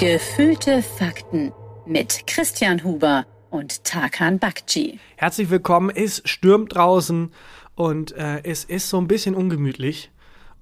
[0.00, 1.52] Gefühlte Fakten
[1.84, 4.98] mit Christian Huber und Tarkan Bakci.
[5.16, 5.90] Herzlich willkommen.
[5.94, 7.30] Es stürmt draußen
[7.74, 10.10] und äh, es ist so ein bisschen ungemütlich.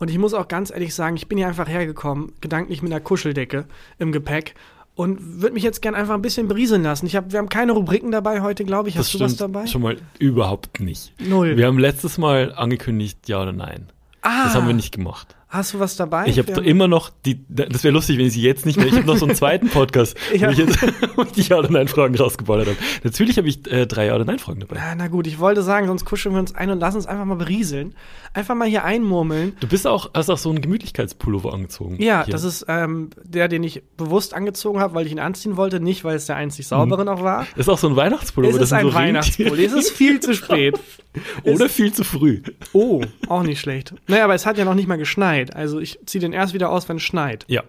[0.00, 3.00] Und ich muss auch ganz ehrlich sagen, ich bin hier einfach hergekommen, gedanklich mit einer
[3.00, 3.66] Kuscheldecke
[4.00, 4.56] im Gepäck
[4.96, 7.06] und würde mich jetzt gern einfach ein bisschen berieseln lassen.
[7.06, 8.98] Ich hab, wir haben keine Rubriken dabei heute, glaube ich.
[8.98, 9.68] Hast das du was dabei?
[9.68, 11.12] Schon mal überhaupt nicht.
[11.20, 11.56] Null.
[11.56, 13.86] Wir haben letztes Mal angekündigt, ja oder nein.
[14.20, 14.46] Ah.
[14.46, 15.37] Das haben wir nicht gemacht.
[15.50, 16.26] Hast du was dabei?
[16.26, 18.92] Ich habe immer noch die, das wäre lustig, wenn ich sie jetzt nicht mehr, ich
[18.96, 20.78] habe noch so einen zweiten Podcast, Ich wo ich jetzt
[21.16, 22.76] wo ich die Ja oder Nein Fragen rausgeballert habe.
[23.02, 24.76] Natürlich habe ich äh, drei Ja oder Nein Fragen dabei.
[24.78, 27.24] Ah, na gut, ich wollte sagen, sonst kuscheln wir uns ein und lassen uns einfach
[27.24, 27.94] mal berieseln.
[28.34, 29.56] Einfach mal hier einmurmeln.
[29.60, 31.96] Du bist auch, hast auch so einen Gemütlichkeitspullover angezogen.
[32.00, 32.32] Ja, Hier.
[32.32, 36.04] das ist ähm, der, den ich bewusst angezogen habe, weil ich ihn anziehen wollte, nicht
[36.04, 37.46] weil es der einzig saubere noch war.
[37.56, 38.52] ist auch so ein Weihnachtspullover.
[38.52, 39.64] es das ist ein so Weihnachtspulli.
[39.64, 40.78] Es ist viel zu spät.
[41.44, 42.42] Oder viel zu früh.
[42.72, 43.94] Oh, auch nicht schlecht.
[44.06, 45.37] Naja, aber es hat ja noch nicht mal geschneit.
[45.54, 47.44] Also ich ziehe den erst wieder aus, wenn es schneit.
[47.48, 47.62] Ja.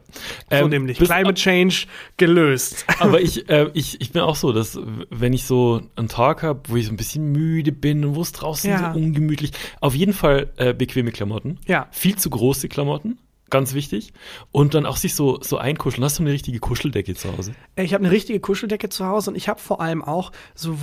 [0.50, 0.98] So Ähm, nämlich.
[1.00, 1.86] bist- Climate Change
[2.18, 2.86] gelöst.
[3.00, 6.62] Aber ich, äh, ich, ich bin auch so, dass wenn ich so einen Tag habe,
[6.68, 8.94] wo ich so ein bisschen müde bin und wo es draußen Ja.
[8.94, 11.60] so ungemütlich, auf jeden Fall äh, bequeme Klamotten.
[11.68, 11.88] Ja.
[11.92, 13.18] Viel zu große Klamotten,
[13.50, 14.14] ganz wichtig.
[14.52, 16.04] Und dann auch sich so, so einkuscheln.
[16.04, 17.54] Hast du eine richtige Kuscheldecke zu Hause?
[17.76, 20.82] Ich habe eine richtige Kuscheldecke zu Hause und ich habe vor allem auch so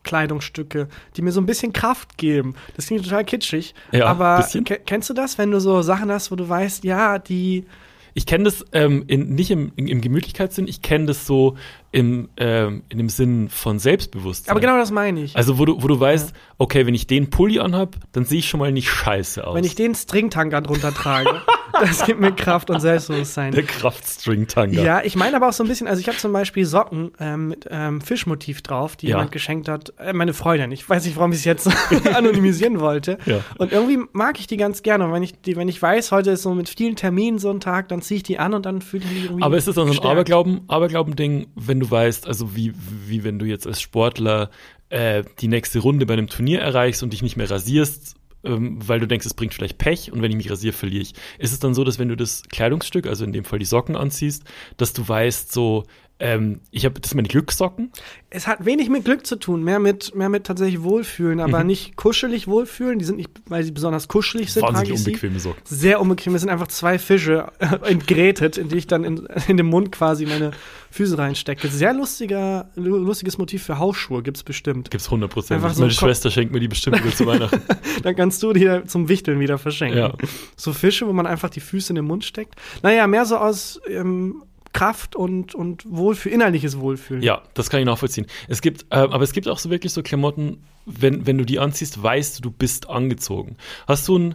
[0.00, 2.54] Wohlfühlkleidungsstücke, die mir so ein bisschen Kraft geben.
[2.76, 3.74] Das klingt total kitschig.
[3.92, 4.46] Ja, aber
[4.86, 7.66] kennst du das, wenn du so Sachen hast, wo du weißt, ja, die
[8.14, 11.56] Ich kenne das ähm, in, nicht im, im, im Gemütlichkeitssinn, ich kenne das so
[11.92, 14.50] im, ähm, in dem Sinn von Selbstbewusstsein.
[14.50, 15.36] Aber genau das meine ich.
[15.36, 18.48] Also wo du, wo du weißt, okay, wenn ich den Pulli anhab, dann sehe ich
[18.48, 19.54] schon mal nicht scheiße aus.
[19.54, 23.52] wenn ich den Stringtanker drunter trage, das gibt mir Kraft und Selbstbewusstsein.
[23.52, 24.82] der Kraftstring-Tanga.
[24.82, 27.48] Ja, ich meine aber auch so ein bisschen, also ich habe zum Beispiel Socken ähm,
[27.48, 29.16] mit ähm, Fischmotiv drauf, die Ja.
[29.16, 29.92] jemand geschenkt hat.
[29.98, 30.72] Äh, meine Freundin.
[30.72, 31.68] Ich weiß nicht, warum ich es jetzt
[32.14, 33.18] anonymisieren wollte.
[33.26, 33.40] Ja.
[33.58, 35.04] Und irgendwie mag ich die ganz gerne.
[35.06, 37.60] Und wenn ich, die, wenn ich weiß, heute ist so mit vielen Terminen so ein
[37.60, 39.42] Tag, dann ziehe ich die an und dann fühle ich mich irgendwie.
[39.42, 40.06] Aber ist es dann so ein.
[40.08, 42.72] Aberglauben, Aberglauben-Ding, wenn du weißt, also wie,
[43.06, 44.50] wie wenn du jetzt als Sportler
[44.88, 49.00] äh, die nächste Runde bei einem Turnier erreichst und dich nicht mehr rasierst, ähm, weil
[49.00, 51.14] du denkst, es bringt vielleicht Pech und wenn ich mich rasiere, verliere ich.
[51.38, 53.96] Ist es dann so, dass wenn du das Kleidungsstück, also in dem Fall die Socken
[53.96, 54.44] anziehst,
[54.76, 55.84] dass du weißt, so,
[56.20, 57.90] ähm, ich habe, das meine Glückssocken.
[58.28, 61.96] Es hat wenig mit Glück zu tun, mehr mit, mehr mit tatsächlich Wohlfühlen, aber nicht
[61.96, 62.98] kuschelig wohlfühlen.
[62.98, 64.62] Die sind nicht, weil sie besonders kuschelig sind.
[64.62, 65.06] Wahnsinnig sie.
[65.10, 65.60] unbequeme Socken.
[65.64, 66.34] Sehr unbequem.
[66.34, 67.48] Es sind einfach zwei Fische
[67.84, 70.52] entgrätet, in die ich dann in, in den Mund quasi meine
[70.92, 71.68] Füße reinstecke.
[71.68, 74.90] Sehr lustiger, lu- lustiges Motiv für Hausschuhe gibt's bestimmt.
[74.90, 75.62] Gibt's 100 Prozent.
[75.74, 77.62] So Meine Schwester schenkt mir die bestimmt wieder zu Weihnachten.
[78.02, 79.98] Dann kannst du die zum Wichteln wieder verschenken.
[79.98, 80.12] Ja.
[80.56, 82.54] So Fische, wo man einfach die Füße in den Mund steckt.
[82.82, 84.42] Naja, mehr so aus ähm,
[84.72, 87.22] Kraft und, und Wohlfühl, innerliches Wohlfühlen.
[87.22, 88.26] Ja, das kann ich nachvollziehen.
[88.48, 91.58] Es gibt, äh, aber es gibt auch so wirklich so Klamotten, wenn, wenn du die
[91.58, 93.56] anziehst, weißt du, du bist angezogen.
[93.86, 94.34] Hast du ein,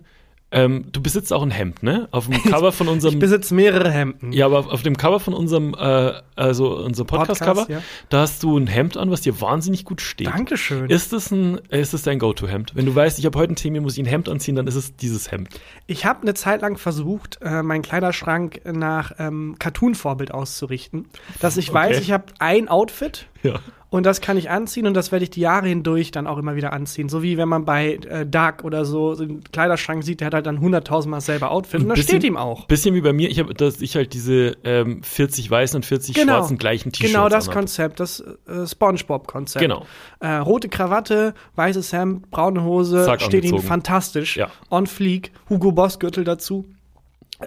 [0.56, 2.08] ähm, du besitzt auch ein Hemd, ne?
[2.12, 4.32] Auf dem Cover von Ich unserem, besitze mehrere Hemden.
[4.32, 8.06] ja, aber auf, auf dem Cover von unserem, äh, also unserem Podcast-Cover, Podcast, ja.
[8.10, 10.28] da hast du ein Hemd an, was dir wahnsinnig gut steht.
[10.28, 10.90] Dankeschön.
[10.90, 12.72] Ist das ein, ist das dein Go-To-Hemd?
[12.74, 14.76] Wenn du weißt, ich habe heute einen Termin, muss ich ein Hemd anziehen, dann ist
[14.76, 15.50] es dieses Hemd.
[15.88, 21.08] Ich habe eine Zeit lang versucht, äh, meinen Kleiderschrank nach ähm, Cartoon-Vorbild auszurichten.
[21.42, 22.00] Dass ich weiß, Okay.
[22.02, 23.60] ich habe ein Outfit Ja.
[23.90, 26.56] und das kann ich anziehen und das werde ich die Jahre hindurch dann auch immer
[26.56, 27.08] wieder anziehen.
[27.10, 30.46] So wie wenn man bei äh, Dark oder so, einen Kleiderschrank sieht, der hat halt
[30.46, 32.66] dann hunderttausendmal dasselbe Outfit und das Bisschen- steht ihm auch.
[32.68, 36.18] Bisschen wie bei mir, ich habe, dass ich halt diese ähm, 40 weißen und 40
[36.20, 37.60] schwarzen gleichen T-Shirts Genau das anhab.
[37.62, 39.62] Konzept, das äh, SpongeBob-Konzept.
[39.62, 39.86] Genau.
[40.20, 43.68] Äh, rote Krawatte, weißes Hemd, braune Hose, Zack, steht ihm angezogen.
[43.68, 44.38] fantastisch.
[44.38, 44.50] Ja.
[44.70, 46.66] On fleek, Hugo Boss Gürtel dazu.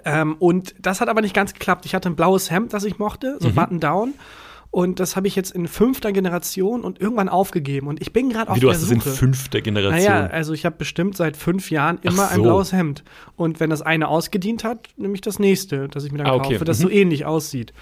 [0.05, 1.85] Ähm, und das hat aber nicht ganz geklappt.
[1.85, 3.43] Ich hatte ein blaues Hemd, das ich mochte, Mhm.
[3.43, 4.13] so Button Down.
[4.71, 7.87] Und das habe ich jetzt in fünfter Generation und irgendwann aufgegeben.
[7.87, 9.09] Und ich bin gerade auf Wie du der hast es in Suche.
[9.15, 10.13] fünfter Generation.
[10.13, 12.43] Naja, also ich habe bestimmt seit fünf Jahren immer Ach ein so.
[12.43, 13.03] blaues Hemd.
[13.35, 16.35] Und wenn das eine ausgedient hat, nehme ich das nächste, das ich mir dann Ah,
[16.35, 16.53] okay.
[16.53, 16.83] kaufe, das Mhm.
[16.83, 17.73] so ähnlich aussieht.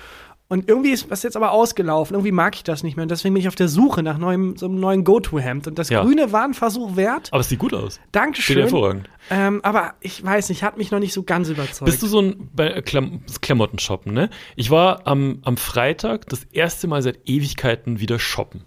[0.49, 2.13] Und irgendwie ist das jetzt aber ausgelaufen.
[2.15, 3.03] Irgendwie mag ich das nicht mehr.
[3.03, 5.67] Und deswegen bin ich auf der Suche nach neuem, so einem neuen Go-To-Hemd.
[5.67, 6.03] Und das Ja.
[6.03, 7.27] Grüne war ein Versuch wert.
[7.33, 7.95] Aber es sieht gut aus.
[7.95, 8.57] Steht Dankeschön.
[8.59, 9.09] hervorragend.
[9.29, 11.85] Ähm, aber ich weiß nicht, hat mich noch nicht so ganz überzeugt.
[11.85, 14.29] Bist du so ein bei äh, Klam Klamotten shoppen, ne?
[14.55, 18.63] Ich war am, am Freitag das erste Mal seit Ewigkeiten wieder shoppen.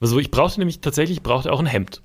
[0.00, 2.02] Also ich brauchte nämlich tatsächlich, ich brauchte auch ein Hemd.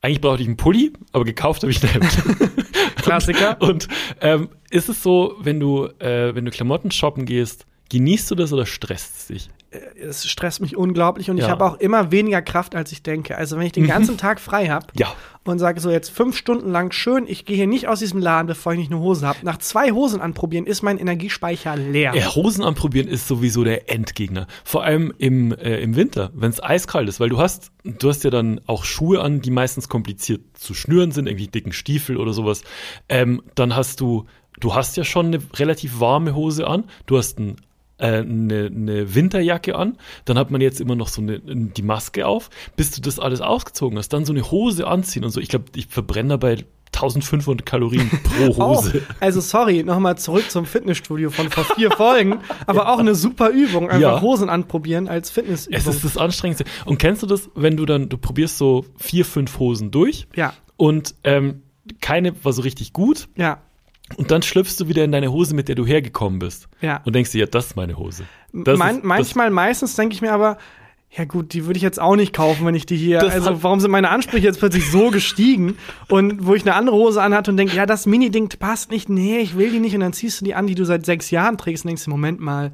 [0.00, 2.18] Eigentlich brauchte ich einen Pulli, aber gekauft habe ich ein Hemd.
[3.02, 3.56] Klassiker.
[3.60, 3.88] Und
[4.20, 8.52] ähm, ist es so, wenn du, äh, wenn du Klamotten shoppen gehst, genießt du das
[8.52, 9.50] oder stresst es dich?
[10.04, 11.50] es stresst mich unglaublich und ich Ja.
[11.50, 13.38] habe auch immer weniger Kraft, als ich denke.
[13.38, 15.12] Also wenn ich den ganzen Tag frei habe Ja.
[15.44, 18.48] und sage so jetzt fünf Stunden lang schön, ich gehe hier nicht aus diesem Laden,
[18.48, 19.38] bevor ich nicht eine Hose habe.
[19.44, 22.12] Nach zwei Hosen anprobieren ist mein Energiespeicher leer.
[22.16, 24.48] Ja, Hosen anprobieren ist sowieso der Endgegner.
[24.64, 28.24] Vor allem im, äh, im Winter, wenn es eiskalt ist, weil du hast, du hast
[28.24, 32.32] ja dann auch Schuhe an, die meistens kompliziert zu schnüren sind, irgendwie dicken Stiefel oder
[32.32, 32.64] sowas.
[33.08, 34.26] Ähm, dann hast du,
[34.58, 37.54] du hast ja schon eine relativ warme Hose an, du hast ein äh,
[38.06, 42.50] eine, eine Winterjacke an, dann hat man jetzt immer noch so eine, die Maske auf,
[42.76, 45.40] bis du das alles ausgezogen hast, dann so eine Hose anziehen und so.
[45.40, 49.02] Ich glaube, ich verbrenne dabei 1500 Kalorien pro Hose.
[49.08, 53.50] Oh, also sorry, nochmal zurück zum Fitnessstudio von vor vier Folgen, aber auch eine super
[53.50, 54.20] Übung, einfach Ja.
[54.20, 55.78] Hosen anprobieren als Fitnessübung.
[55.78, 56.64] Es ist das Anstrengendste.
[56.84, 60.52] Und kennst du das, wenn du dann, du probierst so vier, fünf Hosen durch ja,
[60.76, 61.62] und ähm,
[62.00, 63.58] keine war so richtig gut ja,
[64.16, 66.68] und dann schlüpfst du wieder in deine Hose, mit der du hergekommen bist.
[66.80, 67.00] ja.
[67.04, 68.24] Und denkst dir, ja, das ist meine Hose.
[68.52, 70.58] Das Man, ist- manchmal, meistens denke ich mir aber,
[71.16, 73.18] ja gut, die würde ich jetzt auch nicht kaufen, wenn ich die hier.
[73.18, 75.76] Das also warum sind meine Ansprüche jetzt plötzlich so gestiegen?
[76.08, 79.38] Und wo ich eine andere Hose anhatte und denke, ja, das Mini-Ding passt nicht, nee,
[79.38, 79.94] ich will die nicht.
[79.94, 82.38] Und dann ziehst du die an, die du seit sechs Jahren trägst und denkst, Moment
[82.40, 82.72] mal.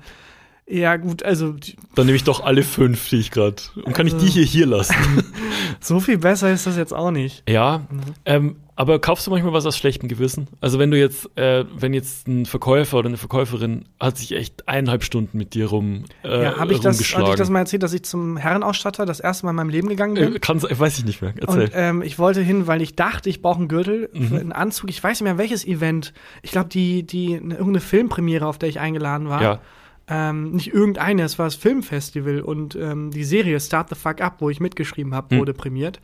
[0.68, 1.54] Ja, gut, also
[1.94, 3.54] Dann nehme ich doch alle fünf, die ich gerade.
[3.84, 4.94] Und kann ich die hier hier lassen?
[5.80, 7.42] so viel besser ist das jetzt auch nicht.
[7.48, 7.86] ja.
[7.90, 8.00] Mhm.
[8.24, 10.48] Ähm, aber kaufst du manchmal was aus schlechtem Gewissen?
[10.60, 14.68] Also wenn du jetzt, äh, wenn jetzt ein Verkäufer oder eine Verkäuferin hat sich echt
[14.68, 17.82] eineinhalb Stunden mit dir rum äh, ja, habe ich, das- hab ich das mal erzählt,
[17.82, 20.36] dass ich zum Herrenausstatter das erste Mal in meinem Leben gegangen bin?
[20.36, 21.32] äh, kann's, weiß ich nicht mehr.
[21.40, 21.62] Erzähl.
[21.62, 24.28] Und ähm, ich wollte hin, weil ich dachte, ich brauche einen Gürtel, Mhm.
[24.28, 24.90] für einen Anzug.
[24.90, 26.12] Ich weiß nicht mehr, welches Event.
[26.42, 29.40] Ich glaube, die, die, eine, irgendeine Filmpremiere, auf der ich eingeladen war.
[29.42, 29.60] ja.
[30.08, 34.36] Ähm, nicht irgendeine, es war das Filmfestival und ähm, die Serie Start the Fuck Up,
[34.40, 35.40] wo ich mitgeschrieben habe, Hm.
[35.40, 36.00] wurde prämiert.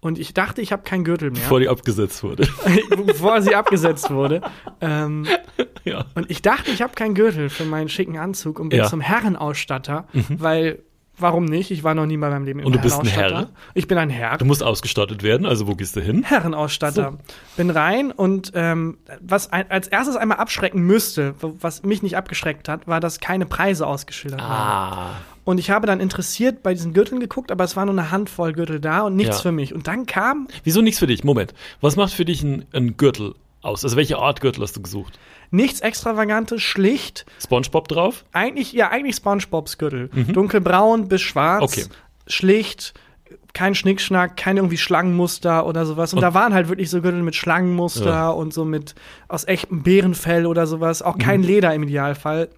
[0.00, 2.46] Und ich dachte, ich habe keinen Gürtel mehr, Bevor die abgesetzt wurde.
[3.06, 4.42] bevor sie abgesetzt wurde.
[4.82, 5.26] Ähm,
[5.84, 6.04] ja.
[6.14, 8.84] und ich dachte, ich habe keinen Gürtel für meinen schicken Anzug und bin Ja.
[8.84, 8.88] Mhm.
[8.90, 10.80] zum Herrenausstatter, weil,
[11.18, 11.70] warum nicht?
[11.70, 13.06] Ich war noch nie bei meinem Leben im Und du bist ein.
[13.06, 13.48] Herr?
[13.74, 14.38] Ich bin ein Herr.
[14.38, 16.24] Du musst ausgestattet werden, also wo gehst du hin?
[16.24, 17.18] Herrenausstatter.
[17.56, 22.68] Bin rein und ähm, was ein, als erstes einmal abschrecken müsste, was mich nicht abgeschreckt
[22.68, 24.50] hat, war, dass keine Preise ausgeschildert waren.
[24.50, 25.10] Ah.
[25.44, 28.52] Und ich habe dann interessiert bei diesen Gürteln geguckt, aber es war nur eine Handvoll
[28.52, 29.42] Gürtel da und nichts Ja.
[29.42, 29.72] für mich.
[29.72, 31.22] Und dann kam Wieso nichts für dich?
[31.22, 31.54] Moment.
[31.80, 33.84] Was macht für dich ein, ein Gürtel aus?
[33.84, 35.18] Also welche Art Gürtel hast du gesucht?
[35.50, 37.24] nichts Extravagantes, schlicht.
[37.42, 38.24] Spongebob drauf?
[38.32, 40.08] Eigentlich, ja, eigentlich SpongeBobs Gürtel.
[40.08, 41.76] Dunkelbraun bis schwarz.
[41.76, 41.82] Mhm.
[41.84, 41.94] Okay.
[42.26, 42.94] Schlicht.
[43.54, 46.12] Kein Schnickschnack, kein irgendwie Schlangenmuster oder sowas.
[46.12, 48.28] Und, Und- da waren halt wirklich so Gürtel mit Schlangenmuster Ja.
[48.30, 48.94] und so mit
[49.28, 51.00] aus echtem Bärenfell oder sowas.
[51.00, 51.46] Auch kein Mhm.
[51.46, 52.48] Leder im Idealfall.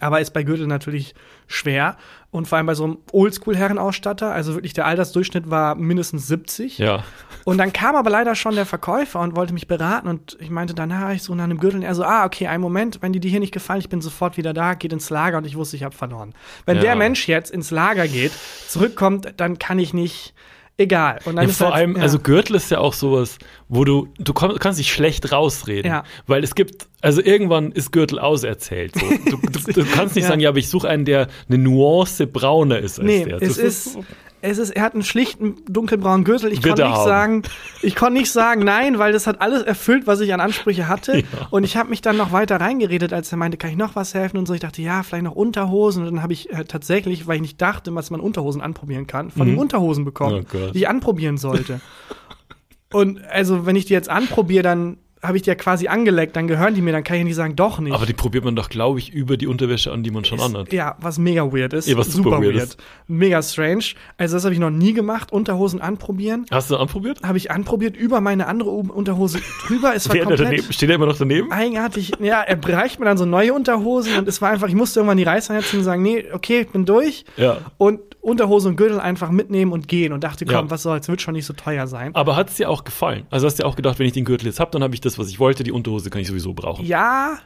[0.00, 1.14] Aber ist bei Gürtel natürlich
[1.46, 1.96] schwer.
[2.30, 4.32] Und vor allem bei so einem Oldschool-Herrenausstatter.
[4.32, 6.78] Also wirklich der Altersdurchschnitt war mindestens 70.
[6.78, 7.04] Ja.
[7.44, 10.74] Und dann kam aber leider schon der Verkäufer und wollte mich beraten und ich meinte
[10.74, 13.20] danach, ich so nach einem Gürtel und er so, ah, okay, einen Moment, wenn die
[13.20, 15.76] dir hier nicht gefallen, ich bin sofort wieder da, geht ins Lager und ich wusste,
[15.76, 16.34] ich habe verloren.
[16.66, 16.82] Wenn Ja.
[16.82, 18.32] der Mensch jetzt ins Lager geht,
[18.68, 20.34] zurückkommt, dann kann ich nicht,
[20.82, 21.18] egal.
[21.24, 22.02] Und dann ja ist vor halt, allem, ja.
[22.02, 23.38] also Gürtel ist ja auch sowas,
[23.68, 25.90] wo du, du komm, kannst dich schlecht rausreden.
[25.90, 26.04] Ja.
[26.26, 28.94] Weil es gibt, also irgendwann ist Gürtel auserzählt.
[28.94, 29.06] So.
[29.30, 32.78] Du, du, du kannst nicht sagen, ja, aber ich suche einen, der eine Nuance brauner
[32.78, 33.40] ist als Nee, der.
[33.40, 33.98] es Das ist,
[34.44, 36.52] es ist, er hat einen schlichten dunkelbraunen Gürtel.
[36.52, 37.04] Ich konnte nicht haben.
[37.08, 37.42] sagen,
[37.80, 41.22] ich konnte nicht sagen nein, weil das hat alles erfüllt, was ich an Ansprüche hatte.
[41.32, 41.46] Ja.
[41.50, 44.12] Und ich habe mich dann noch weiter reingeredet, als er meinte, kann ich noch was
[44.12, 44.54] helfen und so.
[44.54, 46.02] Ich dachte, ja, vielleicht noch Unterhosen.
[46.02, 49.30] Und dann habe ich äh, tatsächlich, weil ich nicht dachte, was man Unterhosen anprobieren kann,
[49.30, 51.80] von ihm Unterhosen bekommen, Oh die ich anprobieren sollte.
[52.92, 56.48] und also, wenn ich die jetzt anprobiere, dann habe ich die ja quasi angeleckt, dann
[56.48, 57.94] gehören die mir, dann kann ich nicht sagen, doch nicht.
[57.94, 60.72] aber die probiert man doch, glaube ich, über die Unterwäsche an, die man schon anhat.
[60.72, 61.86] Ja, was mega weird ist.
[61.88, 62.76] Ja, was super weird ist.
[63.06, 63.84] Mega strange.
[64.18, 65.32] Also das habe ich noch nie gemacht.
[65.32, 66.46] Unterhosen anprobieren.
[66.50, 67.22] Hast du anprobiert?
[67.22, 69.94] Habe ich anprobiert über meine andere Unterhose drüber.
[69.94, 71.52] Es war Wer da daneben, komplett steht er immer noch daneben?
[71.52, 72.12] eigenartig.
[72.20, 75.18] Ja, er bereicht mir dann so neue Unterhosen und es war einfach, ich musste irgendwann
[75.18, 77.24] die Reißleine ziehen und sagen, nee, okay, ich bin durch.
[77.36, 77.58] Ja.
[77.78, 80.70] Und Unterhose und Gürtel einfach mitnehmen und gehen und dachte, komm, Ja.
[80.70, 82.14] was soll's, wird schon nicht so teuer sein.
[82.14, 83.26] Aber hat es dir auch gefallen?
[83.30, 85.00] Also hast du dir auch gedacht, wenn ich den Gürtel jetzt habe, dann habe ich
[85.00, 85.62] das, was ich wollte.
[85.64, 86.84] Die Unterhose kann ich sowieso brauchen.
[86.84, 87.38] Ja,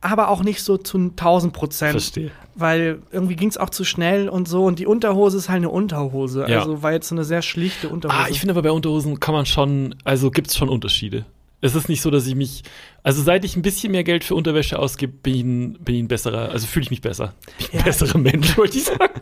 [0.00, 1.92] aber auch nicht so zu 1000 Prozent.
[1.92, 2.30] Verstehe.
[2.54, 4.64] Weil irgendwie ging es auch zu schnell und so.
[4.64, 6.46] Und die Unterhose ist halt eine Unterhose.
[6.48, 6.60] Ja.
[6.60, 8.18] Also war jetzt so eine sehr schlichte Unterhose.
[8.18, 11.24] Ah, ich finde aber bei Unterhosen kann man schon, also gibt es schon Unterschiede.
[11.62, 12.62] Es ist nicht so, dass ich mich,
[13.02, 16.02] also seit ich ein bisschen mehr Geld für Unterwäsche ausgebe, bin ich ein, bin ich
[16.02, 17.32] ein besserer, also fühle ich mich besser.
[17.46, 17.84] Bin ich ein Ja.
[17.84, 19.20] besserer Mensch, wollte ich sagen.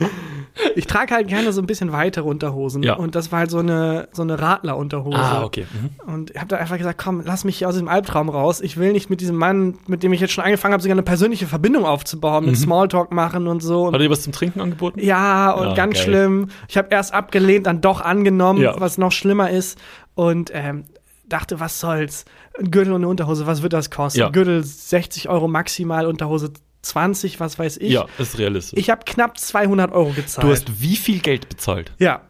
[0.76, 2.82] Ich trage halt gerne so ein bisschen weitere Unterhosen.
[2.82, 2.94] Ja.
[2.94, 5.16] Und das war halt so eine, so eine Radler-Unterhose.
[5.18, 5.66] Ah, okay.
[5.72, 6.12] Mhm.
[6.12, 8.60] Und ich habe da einfach gesagt, komm, lass mich hier aus diesem Albtraum raus.
[8.60, 11.02] Ich will nicht mit diesem Mann, mit dem ich jetzt schon angefangen habe, sogar eine
[11.02, 13.86] persönliche Verbindung aufzubauen, mit Smalltalk machen und so.
[13.86, 15.00] Hat er dir was zum Trinken angeboten?
[15.00, 16.02] Ja, und Ah, ganz geil.
[16.04, 16.48] schlimm.
[16.68, 18.74] Ich habe erst abgelehnt, dann doch angenommen, Ja.
[18.80, 19.78] was noch schlimmer ist.
[20.14, 20.84] Und ähm,
[21.28, 22.24] dachte, was soll's?
[22.58, 24.18] Ein Gürtel und eine Unterhose, was wird das kosten?
[24.20, 24.30] Ja.
[24.30, 27.92] Gürtel 60 Euro maximal, Unterhose 20, was weiß ich.
[27.92, 28.78] Ja, ist realistisch.
[28.78, 30.46] Ich habe knapp 200 Euro gezahlt.
[30.46, 31.92] du hast wie viel Geld bezahlt?
[31.98, 32.22] ja.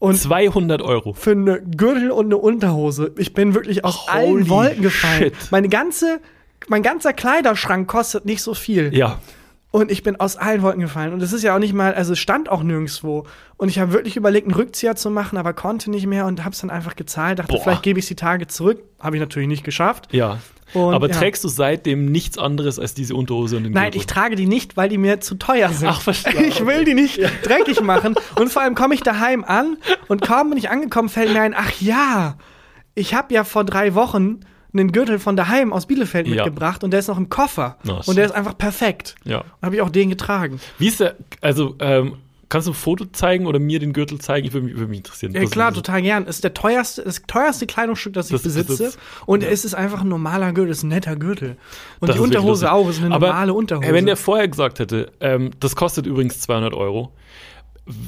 [0.00, 1.14] Und 200 Euro.
[1.14, 3.12] für eine Gürtel und eine Unterhose.
[3.16, 5.22] Ich bin wirklich aus Holy allen Wolken gefallen.
[5.32, 5.34] shit.
[5.50, 6.20] Meine ganze,
[6.68, 8.94] mein ganzer Kleiderschrank kostet nicht so viel.
[8.94, 9.20] Ja.
[9.74, 11.12] Und ich bin aus allen Wolken gefallen.
[11.12, 13.26] Und es ist ja auch nicht mal, also es stand auch nirgendwo.
[13.56, 16.52] Und ich habe wirklich überlegt, einen Rückzieher zu machen, aber konnte nicht mehr und habe
[16.52, 17.40] es dann einfach gezahlt.
[17.40, 17.60] Dachte, Boah.
[17.60, 18.84] vielleicht gebe ich die Tage zurück.
[19.00, 20.14] Habe ich natürlich nicht geschafft.
[20.14, 20.38] Ja.
[20.74, 21.16] Und, Aber ja.
[21.16, 24.00] trägst du seitdem nichts anderes als diese Unterhose und den Nein, Gürtel?
[24.02, 25.88] ich trage die nicht, weil die mir zu teuer sind.
[25.88, 26.40] Ach, verstehe.
[26.46, 28.14] Ich will die nicht dreckig machen.
[28.38, 31.52] Und vor allem komme ich daheim an und kaum bin ich angekommen, fällt mir ein,
[31.52, 32.36] ach ja,
[32.94, 34.38] ich habe ja vor drei Wochen
[34.74, 36.34] einen Gürtel von daheim aus Bielefeld Ja.
[36.44, 37.78] mitgebracht und der ist noch im Koffer.
[37.84, 39.14] Na, und der ist einfach perfekt.
[39.24, 39.38] Ja.
[39.40, 40.60] Und habe ich auch den getragen.
[40.78, 42.16] Wie ist der, also, ähm,
[42.48, 44.46] kannst du ein Foto zeigen oder mir den Gürtel zeigen?
[44.46, 45.32] Ich würde mich, würde mich interessieren.
[45.32, 46.26] Ja, klar, was- total gern.
[46.26, 48.84] Ist der teuerste, das teuerste Kleidungsstück, das ich Das- besitze.
[48.84, 49.48] das- und ja.
[49.48, 51.56] es ist einfach ein normaler Gürtel, es ist ein netter Gürtel.
[52.00, 53.88] Und Das die Unterhose auch, ist eine Aber, normale Unterhose.
[53.88, 57.12] äh, Wenn der vorher gesagt hätte, ähm, das kostet übrigens 200 Euro,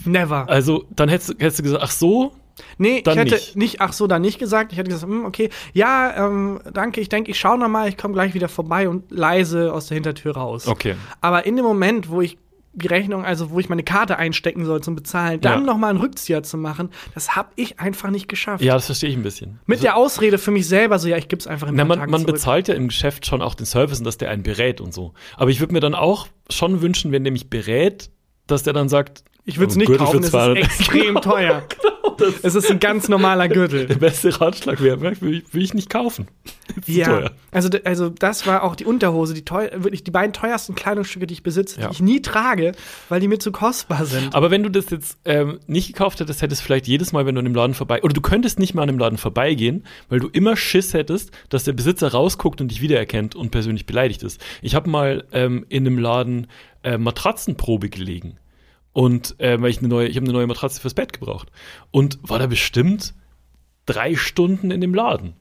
[0.05, 0.49] Never.
[0.49, 2.33] also dann hättest, hättest du gesagt, ach so,
[2.79, 3.57] Nee, Dann ich hätte nicht.
[3.57, 3.81] nicht.
[3.81, 4.73] ach so, dann nicht gesagt.
[4.73, 7.97] Ich hätte gesagt, hm, okay, ja, ähm, danke, ich denke, ich schaue noch mal, ich
[7.99, 10.67] komme gleich wieder vorbei und leise aus der Hintertür raus.
[10.67, 10.95] okay.
[11.21, 12.39] Aber in dem Moment, wo ich
[12.79, 15.67] die Rechnung, also wo ich meine Karte einstecken soll zum Bezahlen, dann Ja.
[15.67, 18.63] noch mal einen Rückzieher zu machen, das habe ich einfach nicht geschafft.
[18.63, 19.61] Ja, das verstehe ich ein bisschen.
[19.65, 22.11] Mit der Ausrede für mich selber, so ja, ich gib's einfach in Na, man, Tagen
[22.11, 22.35] man zurück.
[22.35, 25.15] bezahlt ja im Geschäft schon auch den Service und dass der einen berät und so.
[25.39, 28.11] Aber ich würde mir dann auch schon wünschen, wenn der mich berät,
[28.47, 31.15] dass der dann sagt, Ich würde es ein nicht Gürtel kaufen, es ist 200 extrem
[31.23, 31.63] teuer.
[32.43, 33.87] es ist ein ganz normaler Gürtel.
[33.87, 36.27] Der beste Ratschlag wäre, will ich, will ich nicht kaufen.
[36.87, 41.27] Ja, also, also das war auch die Unterhose, die teuer, wirklich die beiden teuersten Kleidungsstücke,
[41.27, 41.89] die ich besitze, Ja.
[41.89, 42.73] die ich nie trage,
[43.09, 44.35] weil die mir zu kostbar sind.
[44.35, 47.35] Aber wenn du das jetzt ähm, nicht gekauft hättest, hättest du vielleicht jedes Mal, wenn
[47.35, 50.19] du an dem Laden vorbei, oder du könntest nicht mal an dem Laden vorbeigehen, weil
[50.21, 54.41] du immer Schiss hättest, dass der Besitzer rausguckt und dich wiedererkennt und persönlich beleidigt ist.
[54.61, 56.49] Ich habe mal ähm, in einem Laden
[56.83, 58.39] äh, Matratzenprobe gelegen.
[58.97, 61.49] Und äh, weil ich eine neue, ich habe eine neue Matratze fürs Bett gebraucht.
[61.91, 63.13] Und war da bestimmt
[63.85, 65.35] drei Stunden in dem Laden.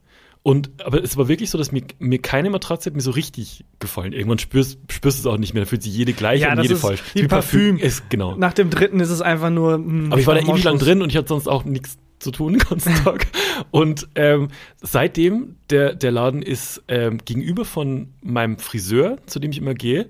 [0.43, 3.63] Und, aber es war wirklich so, dass mir, mir keine Matratze hat mir so richtig
[3.79, 4.11] gefallen.
[4.11, 5.63] Irgendwann spürst, spürst du es auch nicht mehr.
[5.63, 7.01] Da fühlt sich jede gleich Ja, an, das jede falsch.
[7.13, 7.77] wie Parfüm.
[7.77, 8.35] Ist, genau.
[8.35, 9.75] Nach dem dritten ist es einfach nur.
[9.75, 12.31] hm, Aber ich war da ewig lang drin und ich hatte sonst auch nichts zu
[12.31, 13.25] tun den ganzen Tag.
[13.71, 14.49] Und ähm,
[14.81, 20.09] seitdem, der, der Laden ist ähm, gegenüber von meinem Friseur, zu dem ich immer gehe,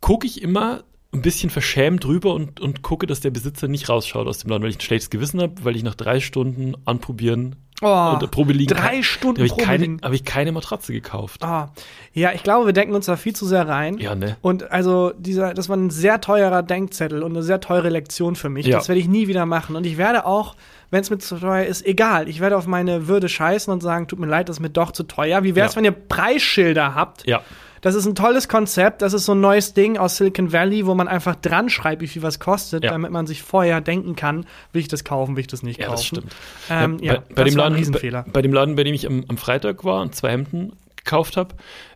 [0.00, 4.26] gucke ich immer ein bisschen verschämt drüber und, und gucke, dass der Besitzer nicht rausschaut
[4.26, 7.56] aus dem Laden, weil ich ein schlechtes Gewissen habe, weil ich nach drei Stunden anprobieren
[7.80, 10.00] Oh, und Probe liegen drei Stunden habe ich, keine, liegen.
[10.02, 11.44] hab ich keine Matratze gekauft.
[11.44, 11.70] Ah,
[12.12, 13.98] ja, ich glaube, wir denken uns da viel zu sehr rein.
[13.98, 14.36] Ja, ne?
[14.42, 18.48] Und also dieser, das war ein sehr teurer Denkzettel und eine sehr teure Lektion für
[18.48, 18.66] mich.
[18.66, 18.78] Ja.
[18.78, 19.76] Das werde ich nie wieder machen.
[19.76, 20.56] Und ich werde auch,
[20.90, 22.28] wenn es mir zu teuer ist, egal.
[22.28, 24.90] Ich werde auf meine Würde scheißen und sagen, tut mir leid, das ist mir doch
[24.90, 25.44] zu teuer.
[25.44, 25.76] Wie wäre es, Ja.
[25.76, 27.28] wenn ihr Preisschilder habt?
[27.28, 27.42] Ja.
[27.88, 29.00] Das ist ein tolles Konzept.
[29.02, 32.06] Das ist so ein neues Ding aus Silicon Valley, wo man einfach dran schreibt, wie
[32.06, 32.90] viel was kostet, Ja.
[32.90, 35.86] damit man sich vorher denken kann, will ich das kaufen, will ich das nicht Ja,
[35.86, 35.96] kaufen.
[35.96, 36.36] das stimmt.
[36.68, 38.22] Ähm, ja, bei, bei das dem Laden, Riesenfehler.
[38.24, 41.36] Bei, bei dem Laden, bei dem ich am, am Freitag war und zwei Hemden gekauft
[41.36, 41.54] habe,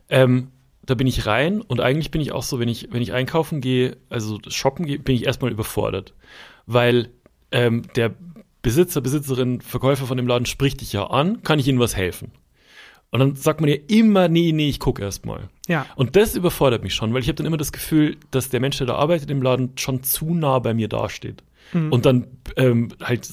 [0.09, 0.49] ähm,
[0.85, 3.61] da bin ich rein und eigentlich bin ich auch so, wenn ich, wenn ich einkaufen
[3.61, 6.15] gehe, also shoppen gehe, bin ich erstmal überfordert.
[6.67, 7.11] Weil
[7.53, 8.13] ähm, der
[8.63, 12.31] Besitzer, Besitzerin, Verkäufer von dem Laden spricht dich ja an, kann ich Ihnen was helfen?
[13.13, 15.49] Und dann sagt man ja immer, nee, nee, ich gucke erst mal.
[15.69, 15.87] Ja.
[15.97, 18.79] Und das überfordert mich schon, weil ich habe dann immer das Gefühl, dass der Mensch,
[18.79, 21.45] der da arbeitet im Laden, schon zu nah bei mir dasteht.
[21.75, 21.93] Mhm.
[21.93, 22.27] Und dann
[22.57, 23.29] ähm, halt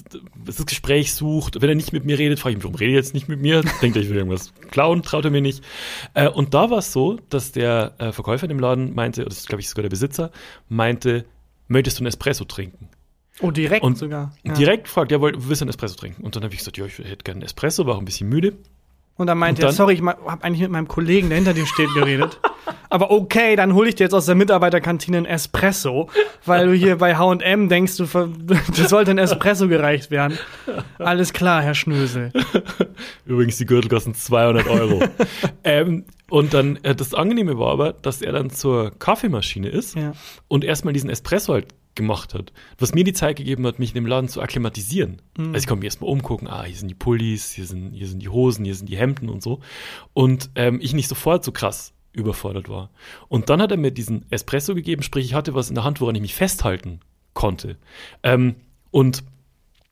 [0.45, 1.61] das Gespräch sucht.
[1.61, 3.39] Wenn er nicht mit mir redet, frage ich mich, warum redet er jetzt nicht mit
[3.41, 3.61] mir?
[3.81, 5.63] Denkt er, ich will irgendwas klauen, traut er mir nicht.
[6.13, 9.29] Äh, und da war es so, dass der äh, Verkäufer in dem Laden meinte, oder
[9.29, 10.31] das ist, glaube ich, sogar der Besitzer,
[10.67, 11.23] meinte,
[11.69, 12.89] möchtest du einen Espresso trinken?
[13.41, 14.35] Oh, direkt Und sogar.
[14.43, 14.53] Ja.
[14.53, 16.21] Direkt fragt, ja, wollt- willst du einen Espresso trinken?
[16.23, 18.27] Und dann habe ich gesagt, ja, ich hätte gerne einen Espresso, war auch ein bisschen
[18.27, 18.53] müde.
[19.19, 21.89] Und dann meinte er, sorry, ich habe eigentlich mit meinem Kollegen, der hinter dir steht,
[21.93, 22.39] geredet.
[22.89, 26.09] Aber okay, dann hole ich dir jetzt aus der Mitarbeiterkantine einen Espresso,
[26.45, 30.39] weil du hier bei H&M denkst, du, dir sollte ein Espresso gereicht werden.
[30.97, 32.31] Alles klar, Herr Schnösel.
[33.25, 35.03] Übrigens, die Gürtel kosten 200 Euro.
[35.65, 40.13] ähm, und dann, äh, das Angenehme war aber, dass er dann zur Kaffeemaschine ist Ja.
[40.47, 42.53] und erstmal diesen Espresso halt gemacht hat.
[42.77, 45.21] Was mir die Zeit gegeben hat, mich in dem Laden zu akklimatisieren.
[45.37, 48.21] Also ich konnte mir erstmal umgucken, ah, hier sind die Pullis, hier sind, hier sind
[48.21, 49.59] die Hosen, hier sind die Hemden und so.
[50.13, 52.89] Und ähm, ich nicht sofort so krass überfordert war.
[53.27, 56.01] Und dann hat er mir diesen Espresso gegeben, sprich, ich hatte was in der Hand,
[56.01, 57.01] woran ich mich festhalten
[57.33, 57.77] konnte.
[58.23, 58.55] Ähm,
[58.91, 59.23] und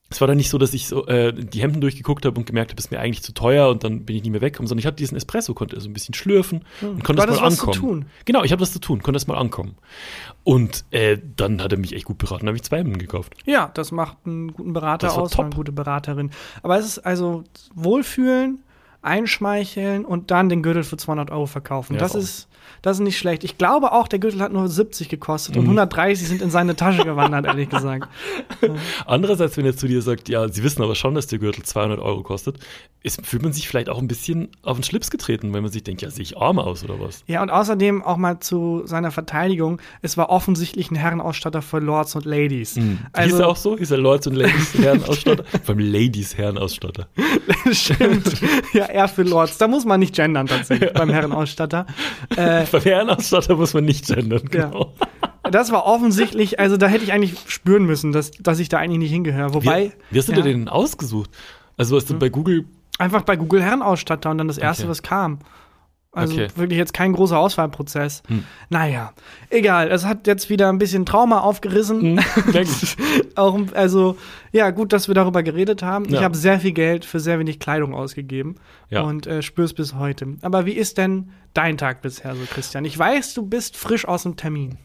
[0.09, 2.71] es war dann nicht so, dass ich so äh, die Hemden durchgeguckt habe und gemerkt
[2.71, 4.85] habe, ist mir eigentlich zu teuer und dann bin ich nicht mehr weggekommen, sondern ich
[4.85, 7.61] hatte diesen Espresso, konnte also ein bisschen schlürfen und konnte War das das mal zu
[7.67, 8.01] ankommen.
[8.01, 8.05] tun?
[8.25, 9.75] Genau, ich habe das zu tun, konnte das mal ankommen.
[10.45, 13.33] Und äh, dann hat er mich echt gut beraten, habe ich zwei Hemden gekauft.
[13.45, 15.45] Ja, das macht einen guten Berater Das aus, top.
[15.45, 16.31] eine gute Beraterin.
[16.63, 17.43] Aber es ist also
[17.75, 18.59] Wohlfühlen,
[19.01, 21.93] einschmeicheln und dann den Gürtel für 200 Euro verkaufen.
[21.93, 22.19] Ja, das auch.
[22.19, 22.47] ist
[22.81, 23.43] das ist nicht schlecht.
[23.43, 25.69] Ich glaube auch, der Gürtel hat nur 70 gekostet und Mhm.
[25.72, 28.07] 130 sind in seine Tasche gewandert, ehrlich gesagt.
[29.05, 32.00] Andererseits, wenn er zu dir sagt, ja, sie wissen aber schon, dass der Gürtel 200
[32.00, 32.57] Euro kostet,
[33.03, 35.84] ist, fühlt man sich vielleicht auch ein bisschen auf den Schlips getreten, wenn man sich
[35.84, 37.24] denkt, ja, sehe ich arm aus oder was?
[37.27, 42.15] Ja, und außerdem auch mal zu seiner Verteidigung, es war offensichtlich ein Herrenausstatter für Lords
[42.15, 42.75] und Ladies.
[42.75, 43.00] Hm.
[43.13, 43.77] Also- Hieß er auch so?
[43.77, 45.43] Hieß er Lords und Ladies Herrenausstatter?
[45.67, 47.07] Allem Ladies Herrenausstatter.
[47.72, 48.41] Stimmt.
[48.74, 49.57] ja, eher für Lords.
[49.57, 51.86] Da muss man nicht gendern tatsächlich beim Herrenausstatter.
[52.36, 54.67] Äh, Beim Herrenausstatter muss man nicht gendern, Ja.
[54.69, 54.93] genau.
[55.50, 59.00] das war offensichtlich, also da hätte ich eigentlich spüren müssen, dass, dass ich da eigentlich
[59.00, 59.53] nicht hingehöre.
[59.53, 61.29] Wobei, wie, wie hast du ja, dir den ausgesucht?
[61.77, 62.65] Also hast du bei Google
[63.00, 64.89] einfach bei Google Herrenausstatter und dann das erste, Okay.
[64.89, 65.39] was kam.
[66.17, 66.47] Also Okay.
[66.55, 68.24] wirklich jetzt kein großer Auswahlprozess.
[68.27, 68.43] Hm.
[68.69, 69.13] Naja,
[69.50, 69.89] egal.
[69.91, 72.19] Es hat jetzt wieder ein bisschen Trauma aufgerissen.
[72.51, 72.67] Gut.
[73.36, 74.17] Auch, also,
[74.51, 76.05] ja, gut, dass wir darüber geredet haben.
[76.05, 76.21] Ich Ja.
[76.24, 78.55] habe sehr viel Geld für sehr wenig Kleidung ausgegeben
[78.89, 79.01] Ja.
[79.01, 80.36] und äh, spür's bis heute.
[80.41, 82.83] Aber wie ist denn dein Tag bisher so, Christian?
[82.86, 84.77] Ich weiß, du bist frisch aus dem Termin.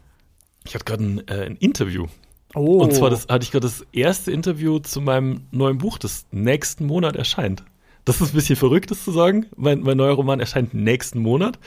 [0.64, 2.06] Ich hatte gerade ein, äh, ein Interview.
[2.54, 2.82] Oh.
[2.82, 6.84] Und zwar das, hatte ich gerade das erste Interview zu meinem neuen Buch, das nächsten
[6.86, 7.64] Monat erscheint.
[8.04, 9.46] Das ist ein bisschen verrückt, das zu sagen.
[9.56, 11.58] Mein, mein neuer Roman erscheint nächsten Monat.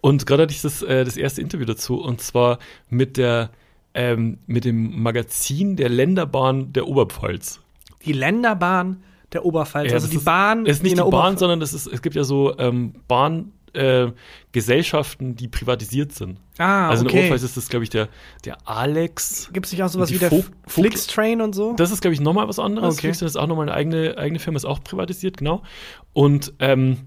[0.00, 2.58] Und gerade hatte ich das, äh, das erste Interview dazu, und zwar
[2.88, 3.50] mit der
[3.94, 7.60] ähm, mit dem Magazin der Länderbahn der Oberpfalz.
[8.06, 9.02] die Länderbahn
[9.34, 9.88] der Oberpfalz.
[9.90, 10.64] Ja, also die ist- Bahn.
[10.64, 11.40] Es ist nicht in die der Bahn, Oberpfalz.
[11.40, 14.12] sondern es, ist, es gibt ja so ähm, Bahngesellschaften, äh,
[14.52, 16.38] Gesellschaften, die privatisiert sind.
[16.58, 17.18] Ah, also in okay.
[17.18, 18.08] Oberpfalz ist das, glaube ich, der,
[18.44, 19.50] der Alex.
[19.52, 20.30] Gibt es nicht auch sowas wie der
[20.66, 21.74] Flixtrain und so?
[21.74, 22.94] Das ist, glaube ich, nochmal was anderes.
[22.94, 23.08] Okay.
[23.08, 25.62] Flixtrain ist auch nochmal eine eigene, eigene Firma, ist auch privatisiert, genau.
[26.12, 26.98] Und ähm,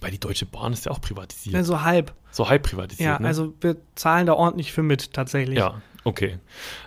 [0.00, 1.54] weil die Deutsche Bahn ist ja auch privatisiert.
[1.54, 2.14] Ja, so halb.
[2.30, 3.06] so halb privatisiert.
[3.06, 3.26] Ja, ne?
[3.26, 5.58] also wir zahlen da ordentlich für mit, tatsächlich.
[5.58, 6.38] Ja, okay.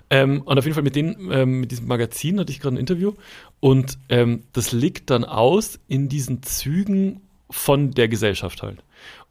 [0.10, 2.80] Ähm, und auf jeden Fall mit, den, ähm, mit diesem Magazin hatte ich gerade ein
[2.80, 3.13] Interview.
[3.60, 8.84] Und ähm, das liegt dann aus in diesen Zügen von der Gesellschaft halt.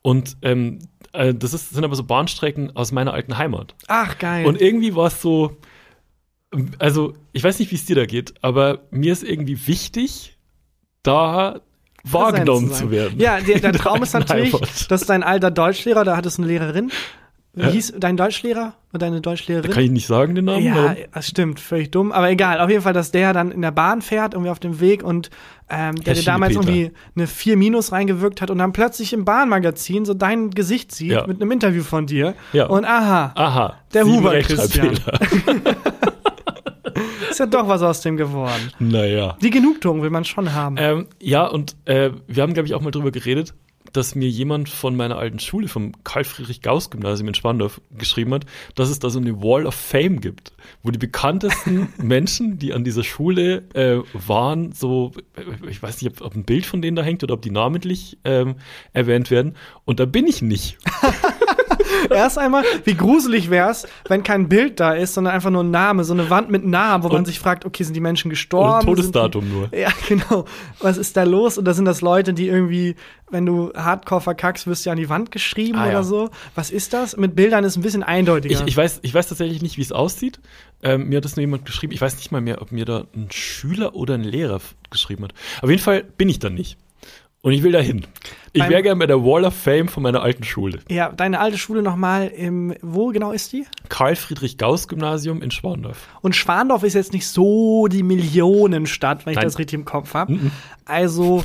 [0.02, 0.78] Und ähm,
[1.12, 3.74] äh, das ist, sind aber so Bahnstrecken aus meiner alten Heimat.
[3.88, 4.46] Ach, geil.
[4.46, 5.56] Und irgendwie war es so,
[6.78, 10.36] also ich weiß nicht, wie es dir da geht, aber mir ist irgendwie wichtig,
[11.02, 11.60] da
[12.04, 13.20] wahrgenommen Präsent zu werden.
[13.20, 14.52] Ja, der, der Traum ist natürlich,
[14.88, 16.90] dass dein alter Deutschlehrer, da hattest du eine Lehrerin.
[17.52, 17.69] Wie Ja.
[17.71, 19.73] hieß dein Deutschlehrer oder deine Deutschlehrerin?
[19.73, 20.62] Kann ich nicht sagen, den Namen?
[20.64, 22.12] ja, das stimmt, völlig dumm.
[22.12, 24.78] Aber egal, auf jeden Fall, dass der dann in der Bahn fährt, irgendwie auf dem
[24.78, 25.30] Weg und
[25.69, 26.76] ähm, der dir damals Schielepeter.
[26.78, 31.11] irgendwie eine 4 Minus reingewirkt hat und dann plötzlich im Bahnmagazin so dein Gesicht sieht
[31.11, 31.26] Ja.
[31.26, 32.35] mit einem Interview von dir.
[32.52, 32.66] Ja.
[32.66, 34.92] Und aha, Aha, Der Huber Rechtschreibfehler.
[37.31, 38.70] ist ja doch was aus dem geworden.
[38.79, 39.37] naja.
[39.42, 40.77] Die Genugtuung will man schon haben.
[40.79, 43.55] Ähm, ja, und äh, wir haben, glaube ich, auch mal drüber geredet,
[43.92, 48.98] dass mir jemand von meiner alten Schule, vom Karl-Friedrich-Gauss-Gymnasium in Spandau, geschrieben hat, dass es
[48.98, 53.64] da so eine Wall of Fame gibt, wo die bekanntesten Menschen, die an dieser Schule
[53.74, 57.22] äh, waren, so, äh, ich weiß nicht, ob, ob ein Bild von denen da hängt
[57.22, 58.57] oder ob die namentlich ähm,
[58.92, 59.57] erwähnt werden.
[59.85, 60.79] Und da bin ich nicht.
[62.11, 66.05] Erst einmal, wie gruselig wär's, wenn kein Bild da ist, sondern einfach nur ein Name,
[66.05, 68.31] so eine Wand mit Namen, wo man Und- sich fragt, okay, sind die Menschen Und
[68.31, 68.87] gestorben?
[68.87, 69.68] Todesdatum nur.
[69.68, 70.44] Die, ja, genau.
[70.81, 71.59] Was ist da los?
[71.59, 72.96] Oder sind das Leute, die irgendwie,
[73.31, 76.03] wenn du Hardcore verkackst, wirst du ja an die Wand geschrieben Ah, oder ja.
[76.03, 76.31] so?
[76.55, 77.16] Was ist das?
[77.16, 78.55] Mit Bildern ist ein bisschen eindeutiger.
[78.55, 80.40] Ich, ich, weiß, ich weiß tatsächlich nicht, wie es aussieht.
[80.83, 81.92] Ähm, mir hat das nur jemand geschrieben.
[81.92, 85.35] Ich weiß nicht mal mehr, ob mir da ein Schüler oder ein Lehrer geschrieben hat.
[85.62, 86.79] Auf jeden Fall bin ich da nicht.
[87.42, 88.07] Und ich will da hin.
[88.53, 90.81] Ich wäre gerne bei der Wall of Fame von meiner alten Schule.
[90.90, 93.64] ja, deine alte Schule nochmal im, wo genau ist die?
[93.88, 96.09] Karl-Friedrich-Gauss-Gymnasium in Schwandorf.
[96.20, 99.46] Und Schwandorf ist jetzt nicht so die Millionenstadt, wenn ich Nein.
[99.46, 100.38] das richtig im Kopf habe.
[100.85, 101.44] Also,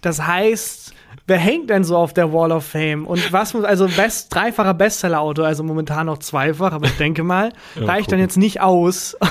[0.00, 0.92] das heißt,
[1.26, 3.06] wer hängt denn so auf der Wall of Fame?
[3.06, 7.52] Und was, muss- also best, dreifacher Bestseller-Autor, also momentan noch zweifach, aber ich denke mal,
[7.74, 9.16] Ja, reicht dann jetzt nicht aus.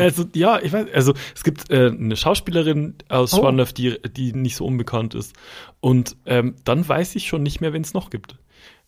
[0.00, 3.38] Also, ja, ich weiß, also es gibt äh, eine Schauspielerin aus Oh.
[3.38, 5.32] Schwandorf, die, die nicht so unbekannt ist.
[5.78, 8.34] Und ähm, dann weiß ich schon nicht mehr, wen es noch gibt.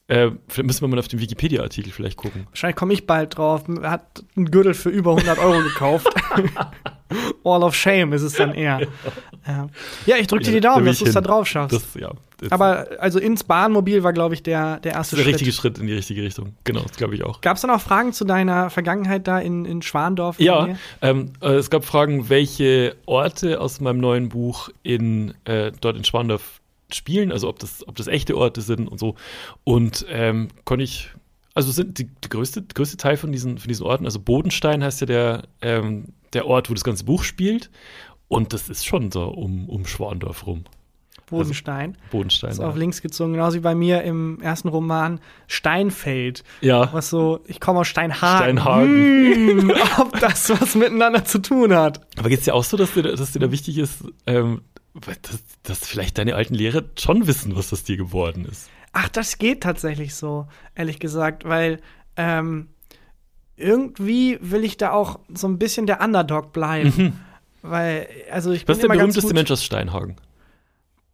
[0.09, 2.47] Äh, vielleicht müssen wir mal auf den Wikipedia-Artikel vielleicht gucken.
[2.49, 3.65] wahrscheinlich komme ich bald drauf.
[3.83, 6.09] Hat einen Gürtel für über 100 Euro gekauft.
[7.43, 8.81] Wall of Shame ist es dann eher.
[9.47, 9.69] Ja,
[10.07, 11.77] ja ich drücke dir die da Daumen, will dass du es da drauf schaffst.
[11.77, 12.13] Das, ja,
[12.51, 15.35] aber also ins Bahnmobil war, glaube ich, der, der erste der Schritt.
[15.35, 16.55] richtige Schritt in die richtige Richtung.
[16.65, 17.41] Genau, das glaube ich auch.
[17.41, 20.39] Gab es dann auch Fragen zu deiner Vergangenheit da in, in Schwandorf?
[20.39, 25.35] in der Ja, ähm, äh, es gab Fragen, welche Orte aus meinem neuen Buch in,
[25.45, 26.62] äh, dort in Schwandorf
[26.95, 29.15] spielen, also ob das, ob das echte Orte sind und so.
[29.65, 31.11] Und ähm, konnte ich,
[31.55, 34.83] also sind die, die größte, der größte Teil von diesen, von diesen Orten, also Bodenstein
[34.83, 37.71] heißt ja der, ähm, der Ort, wo das ganze Buch spielt.
[38.29, 40.65] Und das ist schon so um, um Schwandorf rum.
[41.33, 41.97] Bodenstein.
[42.11, 42.51] Bodenstein.
[42.51, 42.69] ist ja.
[42.69, 46.45] auf links gezogen, genauso wie bei mir im ersten Roman Steinfeld.
[46.61, 46.93] ja.
[46.93, 48.59] Was so, ich komme aus Steinhagen.
[48.59, 49.61] Steinhagen.
[49.61, 52.07] Hm, ob das was miteinander zu tun hat.
[52.19, 54.61] Aber geht es dir auch so, dass dir, dass dir da wichtig ist, ähm,
[54.95, 58.69] dass, dass vielleicht deine alten Lehrer schon wissen, was das dir geworden ist.
[58.93, 61.81] Ach, das geht tatsächlich so, ehrlich gesagt, weil
[62.17, 62.69] ähm,
[63.57, 67.19] irgendwie will ich da auch so ein bisschen der Underdog bleiben.
[67.63, 70.17] Weil, also ich Was ist der berühmteste Mensch aus Steinhagen?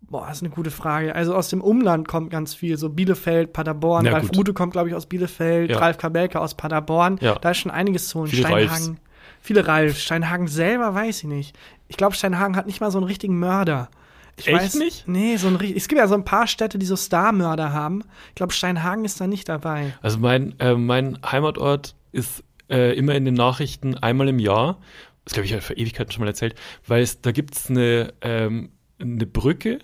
[0.01, 1.15] Boah, das ist eine gute Frage.
[1.15, 4.07] Also aus dem Umland kommt ganz viel, so Bielefeld, Paderborn.
[4.07, 4.39] Ja, Ralf gut.
[4.39, 5.71] Rute kommt, glaube ich, aus Bielefeld.
[5.71, 5.79] Ja.
[5.79, 7.19] Ralf Kabelke aus Paderborn.
[7.21, 7.35] Ja.
[7.39, 8.25] Da ist schon einiges zu.
[8.25, 8.69] Viele Steinhagen.
[8.69, 8.93] Ralfs.
[9.41, 10.03] Viele Ralfs.
[10.03, 11.57] Steinhagen selber weiß ich nicht.
[11.89, 13.89] Ich glaube, Steinhagen hat nicht mal so einen richtigen Mörder.
[14.37, 15.09] Ich Echt weiß, nicht?
[15.09, 15.77] Nee, so ein richtig.
[15.79, 18.05] Es gibt ja so ein paar Städte, die so Star-Mörder haben.
[18.29, 19.95] Ich glaube, Steinhagen ist da nicht dabei.
[20.01, 24.79] Also mein, äh, mein Heimatort ist äh, immer in den Nachrichten einmal im Jahr.
[25.25, 26.55] Das glaube ich habe ich vor Ewigkeiten schon mal erzählt,
[26.87, 29.81] weil es da gibt es eine, ähm, eine Brücke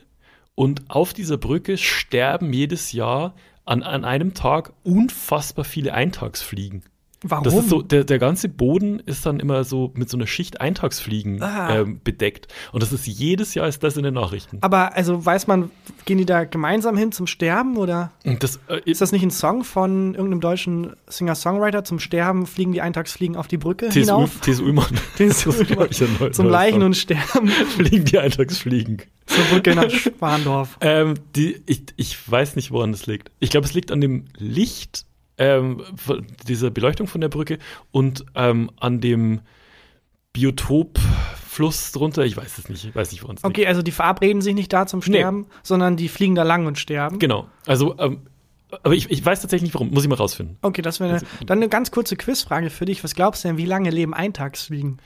[0.54, 6.82] und auf dieser Brücke sterben jedes Jahr an, an einem Tag unfassbar viele Eintagsfliegen.
[7.26, 7.44] Warum?
[7.44, 10.60] Das ist so, der, der ganze Boden ist dann immer so mit so einer Schicht
[10.60, 12.48] Eintagsfliegen ähm, bedeckt.
[12.72, 14.58] Und das ist jedes Jahr ist das in den Nachrichten.
[14.60, 15.70] Aber also weiß man,
[16.04, 19.64] gehen die da gemeinsam hin zum Sterben oder das, äh, ist das nicht ein Song
[19.64, 21.84] von irgendeinem deutschen Singer-Songwriter?
[21.84, 24.40] Zum Sterben fliegen die Eintagsfliegen auf die Brücke TSU, hinauf?
[24.40, 24.86] TSU Ullmann.
[25.18, 25.28] Ein
[26.18, 28.98] neuer- Zum Leichen und Sterben fliegen die Eintagsfliegen.
[29.26, 30.78] zur Brücke nach Spahndorf.
[30.84, 33.30] Ähm, die, ich, ich weiß nicht, woran das liegt.
[33.40, 35.06] Ich glaube, es liegt an dem Licht
[35.38, 35.82] ähm,
[36.46, 37.58] dieser Beleuchtung von der Brücke
[37.90, 39.40] und ähm, an dem
[40.32, 42.24] Biotopfluss drunter.
[42.24, 42.84] Ich weiß es nicht.
[42.84, 43.56] Ich weiß nicht, woran es liegt.
[43.56, 46.78] Okay, also die verabreden sich nicht da zum Sterben, sondern die fliegen da lang und
[46.78, 47.18] sterben.
[47.18, 47.48] Genau.
[47.66, 48.22] Also, ähm,
[48.82, 49.90] aber ich, ich weiß tatsächlich nicht, warum.
[49.90, 50.56] Muss ich mal rausfinden.
[50.62, 53.04] Okay, das wäre Also, dann eine ganz kurze Quizfrage für dich.
[53.04, 54.98] Was glaubst du denn, wie lange leben Eintagsfliegen?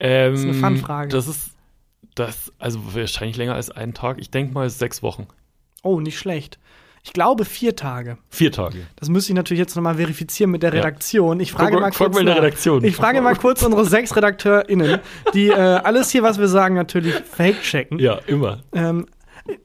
[0.00, 1.08] Ähm, ist eine Fun-Frage.
[1.10, 1.50] Das ist
[2.16, 4.18] das, also wahrscheinlich länger als einen Tag.
[4.18, 5.28] Ich denke mal sechs Wochen.
[5.82, 6.58] Oh, nicht schlecht.
[7.06, 8.18] Ich glaube vier Tage.
[8.30, 8.78] Vier Tage.
[8.96, 11.38] Das müsste ich natürlich jetzt nochmal verifizieren mit der Redaktion.
[11.38, 12.32] Ich frage Frag- mal frag kurz mal.
[12.32, 12.82] Redaktion.
[12.82, 14.98] Ich frage mal kurz unsere sechs RedakteurInnen,
[15.32, 18.00] die äh, alles hier, was wir sagen, natürlich fake checken.
[18.00, 18.64] Ja, immer.
[18.72, 19.06] Ähm,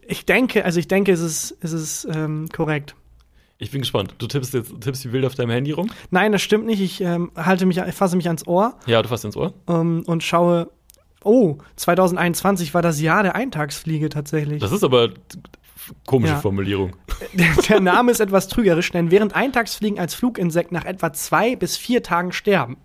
[0.06, 2.94] ich denke, also ich denke, es ist, es ist ähm, korrekt.
[3.58, 4.14] Ich bin gespannt.
[4.20, 5.90] Du tippst jetzt tippst wie wild auf deinem Handy rum?
[6.12, 6.80] Nein, das stimmt nicht.
[6.80, 9.52] Ich ähm, halte mich, ich fasse mich ans Ohr Ja, du fasst ins Ohr.
[9.68, 10.70] ähm, und schaue.
[11.24, 14.60] Oh, 2021 war das Jahr der Eintagsfliege tatsächlich.
[14.60, 15.10] Das ist aber
[16.06, 16.40] komische Ja.
[16.40, 16.96] Formulierung.
[17.70, 22.04] Der, Name ist etwas trügerisch, denn während Eintagsfliegen als Fluginsekt nach etwa zwei bis vier
[22.04, 22.78] Tagen sterben,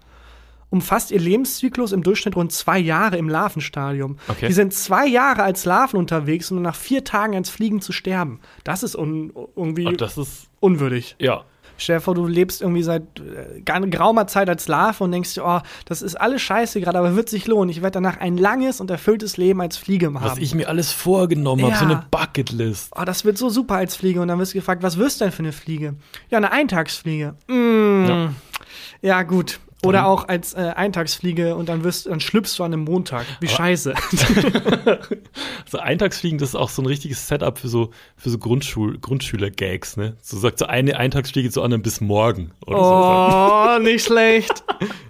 [0.70, 4.18] umfasst ihr Lebenszyklus im Durchschnitt rund zwei Jahre im Larvenstadium.
[4.28, 4.48] Okay.
[4.48, 8.40] Die sind zwei Jahre als Larven unterwegs, um nach vier Tagen als Fliegen zu sterben.
[8.64, 11.16] Das ist un irgendwie das ist, unwürdig.
[11.18, 11.44] ja.
[11.78, 15.44] Stell dir vor, du lebst irgendwie seit äh, geraumer Zeit als Larve und denkst dir,
[15.44, 17.68] oh, das ist alles scheiße gerade, aber wird sich lohnen.
[17.70, 20.20] Ich werde danach ein langes und erfülltes Leben als Fliege haben.
[20.20, 21.78] Was ich mir alles vorgenommen habe, Ja.
[21.78, 22.92] so eine Bucketlist.
[22.96, 24.20] oh, das wird so super als Fliege.
[24.20, 25.94] Und dann wirst du gefragt, was wirst du denn für eine Fliege?
[26.30, 27.34] Ja, eine Eintagsfliege.
[27.48, 28.04] Mm.
[28.08, 28.32] Ja.
[29.02, 29.22] Ja.
[29.22, 29.60] gut.
[29.86, 33.26] Oder auch als äh, Eintagsfliege und dann wirst dann schlüpfst du an einem Montag.
[33.40, 33.94] Wie scheiße.
[35.68, 39.96] So Eintagsfliegen, das ist auch so ein richtiges Setup für so, für so Grundschul Grundschüler-Gags,
[39.96, 40.16] ne?
[40.22, 42.52] So sagt so eine Eintagsfliege zur anderen bis morgen.
[42.66, 42.84] Oder so.
[42.84, 44.62] oh, nicht schlecht.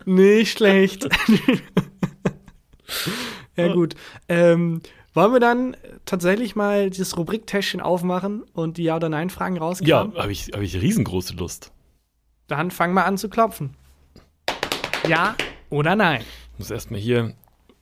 [0.07, 1.07] nicht schlecht.
[3.57, 3.95] ja, gut.
[4.29, 4.81] Ähm,
[5.13, 10.17] wollen wir dann tatsächlich mal dieses Rubriktäschchen aufmachen und die Ja- oder Nein-Fragen Ja, rauskramen?
[10.17, 11.73] habe ich, hab ich riesengroße Lust.
[12.49, 13.77] Dann fang mal an zu klopfen.
[15.09, 15.37] Ja
[15.71, 16.23] oder nein?
[16.53, 17.35] Ich muss erstmal hier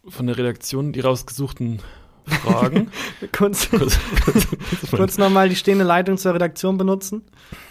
[0.07, 1.81] von der Redaktion die rausgesuchten
[2.27, 2.90] Fragen.
[3.33, 4.46] Kurz, kurz, kurz,
[4.90, 7.22] kurz nochmal die stehende Leitung zur Redaktion benutzen,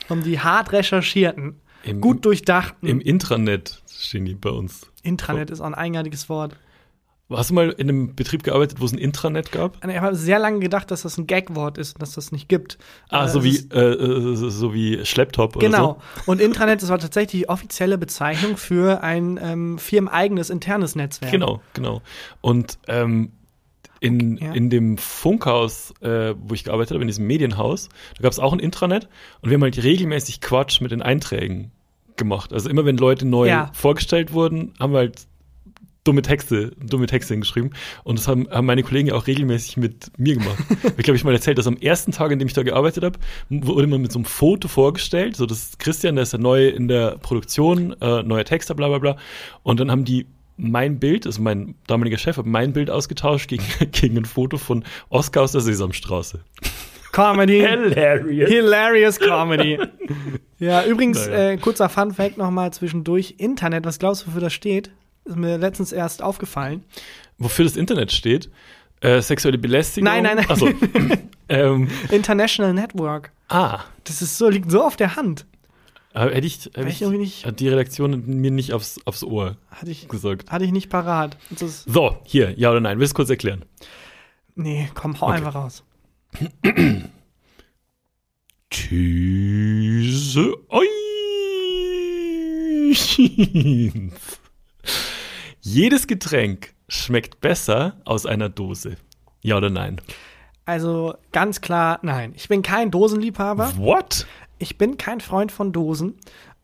[0.10, 2.88] um die hart recherchierten, Im, gut durchdachten.
[2.88, 4.88] Im Intranet stehen die bei uns.
[5.02, 6.56] Intranet ist auch ein eigenartiges Wort.
[7.30, 9.78] Hast du mal in einem Betrieb gearbeitet, wo es ein Intranet gab?
[9.88, 12.78] Ich habe sehr lange gedacht, dass das ein Gagwort ist und dass das nicht gibt.
[13.10, 16.00] Ah, Äh, so wie, äh, äh, so wie Schlepptop oder Genau.
[16.26, 16.32] so?
[16.32, 21.32] Und Intranet, das war tatsächlich die offizielle Bezeichnung für ein ähm, firmeneigenes internes Netzwerk.
[21.32, 22.02] Genau, genau.
[22.42, 23.32] Und ähm,
[24.02, 24.52] in, Ja.
[24.52, 28.52] in dem Funkhaus, äh, wo ich gearbeitet habe, in diesem Medienhaus, da gab es auch
[28.52, 29.08] ein Intranet
[29.42, 31.72] und wir haben halt regelmäßig Quatsch mit den Einträgen
[32.18, 32.52] gemacht.
[32.52, 33.72] Also immer wenn Leute neu Ja.
[33.74, 35.26] vorgestellt wurden, haben wir halt
[36.04, 37.74] dumme Texte, dumme Texte hingeschrieben.
[38.04, 40.58] Und das haben, haben meine Kollegen ja auch regelmäßig mit mir gemacht.
[40.98, 43.20] ich glaube, ich mal erzählt, dass am ersten Tag, an dem ich da gearbeitet habe,
[43.50, 45.36] wurde man mit so einem Foto vorgestellt.
[45.36, 48.88] So, das ist Christian, der ist ja neu in der Produktion, äh, neuer Texter, bla
[48.90, 49.18] bla bla.
[49.64, 53.64] Und dann haben die mein Bild, also mein damaliger Chef, hat mein Bild ausgetauscht gegen,
[53.92, 56.42] gegen ein Foto von Oscar aus der Sesamstraße.
[57.12, 57.60] Comedy.
[57.60, 58.50] Hilarious.
[58.50, 59.80] Hilarious Comedy.
[60.60, 61.52] ja, übrigens, Naja.
[61.52, 63.36] äh, kurzer Fun Fact nochmal zwischendurch.
[63.38, 64.92] Internet, was glaubst du, wofür das steht?
[65.26, 66.84] Ist mir letztens erst aufgefallen.
[67.38, 68.50] Wofür das Internet steht?
[69.02, 70.06] Äh, sexuelle Belästigung?
[70.06, 70.50] Nein, nein, nein.
[70.50, 70.70] Achso.
[71.50, 73.32] ähm, International Network.
[73.50, 75.46] ah, Das ist so, liegt so auf der Hand.
[76.14, 79.58] aber hätte ich, hätte ich irgendwie nicht- hat die Redaktion mir nicht aufs, aufs Ohr
[79.72, 80.52] Hatte ich, gesagt.
[80.52, 81.38] hatte ich nicht parat.
[81.50, 83.64] Das So, hier, ja oder nein, willst du kurz erklären?
[84.56, 85.38] Nee, komm, hau Okay.
[85.38, 85.84] einfach raus.
[88.70, 90.84] These 1.
[95.66, 98.98] Jedes Getränk schmeckt besser aus einer Dose.
[99.42, 100.02] Ja oder nein?
[100.66, 102.34] Also ganz klar, nein.
[102.36, 103.72] Ich bin kein Dosenliebhaber.
[103.78, 104.28] What?
[104.60, 106.16] Ich bin kein Freund von Dosen.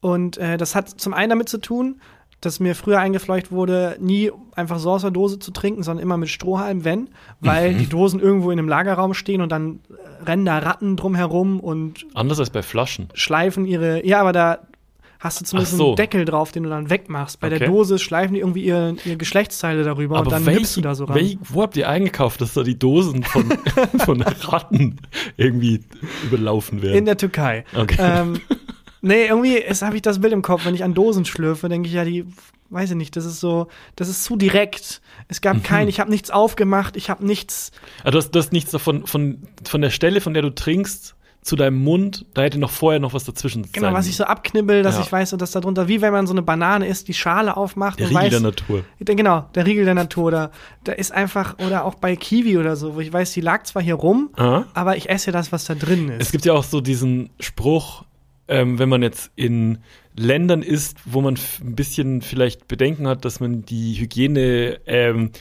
[0.02, 2.02] Und äh, das hat zum einen damit zu tun,
[2.42, 6.16] dass mir früher eingefleucht wurde, nie einfach so aus der Dose zu trinken, sondern immer
[6.18, 7.10] mit Strohhalm, wenn,
[7.42, 7.78] weil Mhm.
[7.80, 9.80] die Dosen irgendwo in einem Lagerraum stehen und dann
[10.26, 13.08] rennen da Ratten drumherum und Anders als bei Flaschen.
[13.14, 14.06] schleifen ihre.
[14.06, 14.60] Ja, aber da
[15.20, 15.88] hast du zumindest so.
[15.88, 17.40] einen Deckel drauf, den du dann wegmachst.
[17.40, 17.60] Bei Okay.
[17.60, 20.96] der Dose schleifen die irgendwie ihre, ihre Geschlechtsteile darüber und dann welch- nimmst du da
[20.96, 21.16] so ran.
[21.16, 23.50] welch- wo habt ihr eingekauft, dass da die Dosen von,
[24.06, 24.98] von Ratten
[25.38, 25.82] irgendwie
[26.26, 26.98] überlaufen werden?
[26.98, 27.66] In der Türkei.
[27.76, 27.98] Okay.
[28.00, 28.40] Ähm,
[29.02, 31.94] nee, irgendwie habe ich das Bild im Kopf, wenn ich an Dosen schlürfe, denke ich
[31.96, 32.26] ja, die,
[32.70, 35.02] weiß ich nicht, das ist so, das ist zu direkt.
[35.28, 35.42] Es Mhm.
[35.42, 37.72] gab kein, ich habe nichts aufgemacht, ich habe nichts.
[38.04, 41.16] Also du, hast, du hast nichts davon, von, von der Stelle, von der du trinkst,
[41.42, 44.26] zu deinem Mund, da hätte noch vorher noch was dazwischen Genau, sein was ich so
[44.26, 45.02] abknibbel, dass Ja.
[45.02, 48.00] ich weiß, dass da drunter, wie wenn man so eine Banane isst, die Schale aufmacht
[48.00, 48.84] Der und Riegel weiß, der Natur.
[49.00, 50.32] Genau, der Riegel der Natur.
[50.32, 50.52] Da,
[50.84, 53.82] da ist einfach, oder auch bei Kiwi oder so, wo ich weiß, die lag zwar
[53.82, 54.66] hier rum, Aha.
[54.74, 56.22] aber ich esse das, was da drin ist.
[56.22, 58.04] Es gibt ja auch so diesen Spruch,
[58.50, 59.78] ähm, wenn man jetzt in
[60.18, 65.32] Ländern ist, wo man ein bisschen vielleicht Bedenken hat, dass man die Hygiene ähm,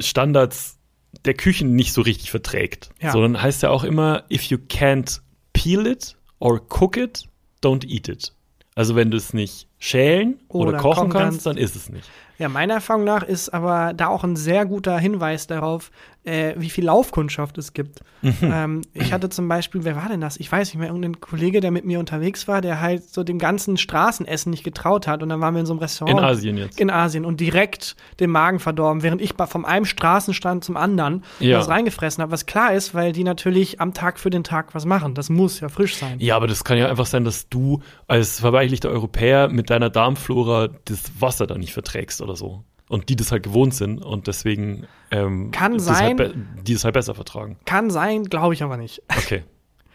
[0.00, 0.76] Standards
[1.24, 2.90] der Küchen nicht so richtig verträgt.
[3.00, 3.12] Ja.
[3.12, 5.20] Sondern heißt ja auch immer, if you can't
[5.52, 7.24] peel it or cook it,
[7.62, 8.32] don't eat it.
[8.74, 11.46] Also wenn du es nicht schälen oder, Oder kochen kannst, kannst.
[11.46, 12.08] dann ist es nicht.
[12.38, 15.90] Ja, meiner Erfahrung nach ist aber da auch ein sehr guter Hinweis darauf,
[16.24, 18.00] äh, wie viel Laufkundschaft es gibt.
[18.22, 18.32] Mhm.
[18.42, 20.36] Ähm, ich hatte zum Beispiel, wer war denn das?
[20.36, 23.38] Ich weiß nicht mehr, irgendein Kollege, der mit mir unterwegs war, der halt so dem
[23.38, 25.22] ganzen Straßenessen nicht getraut hat.
[25.22, 26.18] Und dann waren wir in so einem Restaurant.
[26.18, 26.80] In Asien jetzt.
[26.80, 31.58] In Asien und direkt den Magen verdorben, während ich vom einem Straßenstand zum anderen Ja.
[31.58, 32.30] was reingefressen habe.
[32.30, 35.14] Was klar ist, weil die natürlich am Tag für den Tag was machen.
[35.14, 36.18] Das muss ja frisch sein.
[36.20, 40.68] Ja, aber das kann ja einfach sein, dass du als verweichlichter Europäer mit deiner Darmflora
[40.84, 42.62] das Wasser da nicht verträgst oder so.
[42.92, 46.18] Und die das halt gewohnt sind und deswegen ähm, Kann das sein.
[46.18, 46.34] Halt
[46.68, 47.56] die das halt besser vertragen.
[47.64, 49.00] Kann sein, glaube ich aber nicht.
[49.16, 49.44] Okay.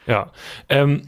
[0.08, 0.32] ja.
[0.68, 1.04] Ähm,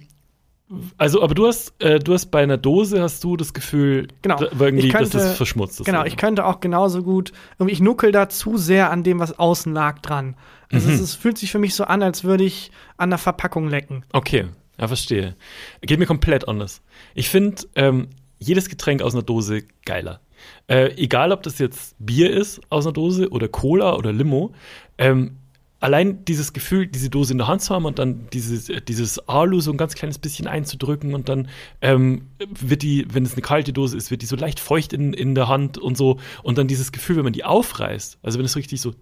[0.99, 4.35] also, aber du hast, äh, du hast bei einer Dose hast du das Gefühl, Genau.
[4.37, 5.85] da- irgendwie, könnte- dass das verschmutzt ist.
[5.87, 9.39] Genau, ich könnte auch genauso gut, irgendwie, ich nuckel da zu sehr an dem, was
[9.39, 10.35] außen lag, dran.
[10.71, 10.93] Also Mhm.
[10.93, 14.05] es, ist, fühlt sich für mich so an, als würde ich an der Verpackung lecken.
[14.13, 14.45] Okay,
[14.79, 15.35] ja, verstehe.
[15.81, 16.83] Geht mir komplett anders.
[17.15, 20.19] Ich finde ähm, jedes Getränk aus einer Dose geiler.
[20.67, 24.53] Äh, egal, ob das jetzt Bier ist aus einer Dose oder Cola oder Limo.
[24.97, 25.37] Ähm,
[25.79, 29.27] allein dieses Gefühl, diese Dose in der Hand zu haben und dann dieses, äh, dieses
[29.29, 31.47] Alu so ein ganz kleines bisschen einzudrücken und dann
[31.81, 32.23] ähm,
[32.59, 35.35] wird die, wenn es eine kalte Dose ist, wird die so leicht feucht in, in
[35.35, 36.19] der Hand und so.
[36.43, 38.93] Und dann dieses Gefühl, wenn man die aufreißt, also wenn es richtig so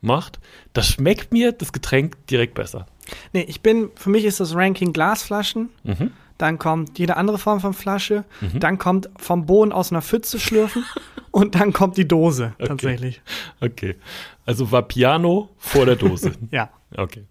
[0.00, 0.38] macht,
[0.72, 2.86] das schmeckt mir das Getränk direkt besser.
[3.32, 6.12] Nee, ich bin, für mich ist das Ranking Glasflaschen, Mhm.
[6.38, 8.24] Dann kommt jede andere Form von Flasche,
[8.54, 10.84] dann kommt vom Boden aus einer Pfütze schlürfen
[11.38, 12.66] und dann kommt die Dose Okay.
[12.68, 13.20] tatsächlich.
[13.60, 13.94] Okay.
[14.44, 16.32] Also war Piano vor der Dose.
[16.50, 16.70] Ja.
[16.96, 17.24] Okay.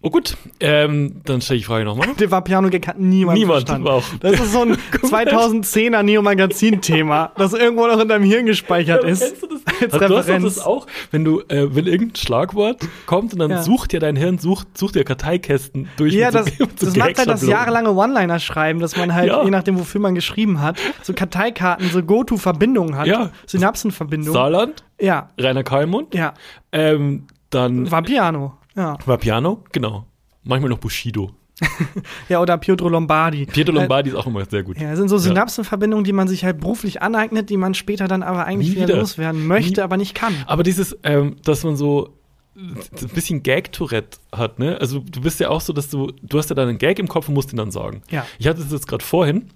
[0.00, 2.08] Oh gut, ähm, dann stelle ich die Frage nochmal.
[2.14, 3.88] Den Vapiano-Gag hat niemand, Niemand verstanden.
[3.88, 9.20] auch- Das ist so ein 2010er Neo-Magazin-Thema, das irgendwo noch in deinem Hirn gespeichert ist.
[9.20, 9.60] Kennst du das?
[9.82, 10.54] Als Also, du hast Referenz.
[10.54, 13.62] das auch, wenn du, äh, wenn irgendein Schlagwort kommt und dann Ja.
[13.62, 17.28] sucht dir dein Hirn, sucht, sucht dir Karteikästen durch Ja, das, so das macht halt
[17.28, 19.44] das jahrelange One-Liner-Schreiben, dass man halt, Ja.
[19.44, 23.06] je nachdem, wofür man geschrieben hat, so Karteikarten, so Go-To-Verbindungen hat.
[23.06, 23.19] Ja.
[23.46, 24.32] Synapsenverbindungen.
[24.32, 26.34] Saarland, Ja, Rainer Kalmund, ja.
[26.72, 28.54] ähm, dann War Piano.
[28.76, 28.96] Ja.
[29.04, 30.06] war Piano, genau.
[30.44, 31.30] Manchmal noch Bushido.
[32.30, 33.44] ja, oder Pietro Lombardi.
[33.44, 34.78] Pietro Lombardi ist auch immer sehr gut.
[34.80, 38.22] Ja, das sind so Synapsenverbindungen, die man sich halt beruflich aneignet, die man später dann
[38.22, 38.96] aber eigentlich wieder, wieder.
[38.98, 40.32] loswerden möchte, Nie- aber nicht kann.
[40.46, 42.14] Aber dieses, ähm, dass man so
[42.56, 44.78] ein bisschen Gag-Tourette hat, ne?
[44.80, 47.08] Also du bist ja auch so, dass du, du hast ja dann einen Gag im
[47.08, 48.02] Kopf und musst ihn dann sagen.
[48.10, 48.24] Ja.
[48.38, 49.50] Ich hatte es jetzt gerade vorhin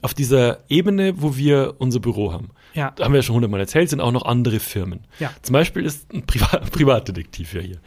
[0.00, 2.50] auf dieser Ebene, wo wir unser Büro haben.
[2.74, 2.92] Ja.
[2.96, 5.00] Da haben wir ja schon hundertmal erzählt, sind auch noch andere Firmen.
[5.18, 5.30] Ja.
[5.42, 7.78] Zum Beispiel ist ein Priva Privatdetektiv ja hier.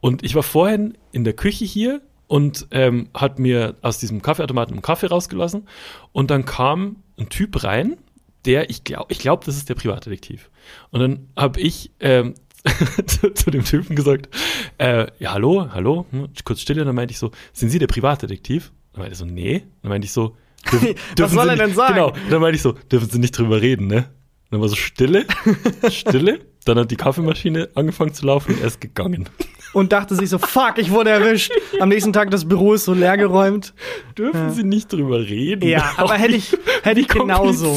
[0.00, 4.74] Und ich war vorhin in der Küche hier und ähm, hat mir aus diesem Kaffeeautomaten
[4.74, 5.68] einen Kaffee rausgelassen.
[6.12, 7.98] Und dann kam ein Typ rein,
[8.44, 10.50] der, ich glaube, ich glaub, das ist der Privatdetektiv.
[10.90, 12.34] Und dann habe ich ähm,
[13.06, 14.28] zu, zu dem Typen gesagt,
[14.78, 16.82] äh, ja, hallo, hallo, hm, kurz Stille.
[16.82, 18.72] Und dann meinte ich so, sind Sie der Privatdetektiv?
[18.92, 19.64] Dann meinte er so, nee.
[19.82, 20.36] Dann meinte ich so,
[20.70, 21.94] dürfen, dürfen soll er denn nicht, sagen?
[21.94, 22.12] Genau.
[22.30, 24.08] Dann meinte ich so, dürfen Sie nicht drüber reden, ne?
[24.50, 25.24] Dann war so Stille,
[25.90, 26.40] Stille.
[26.64, 29.28] Dann hat die Kaffeemaschine angefangen zu laufen und er ist gegangen.
[29.72, 31.50] und dachte sich so, fuck, ich wurde erwischt.
[31.80, 33.72] Am nächsten Tag das Büro ist so leergeräumt.
[34.16, 35.66] Dürfen Sie nicht drüber reden?
[35.66, 37.76] Ja, aber hätte ich, hätte ich genauso.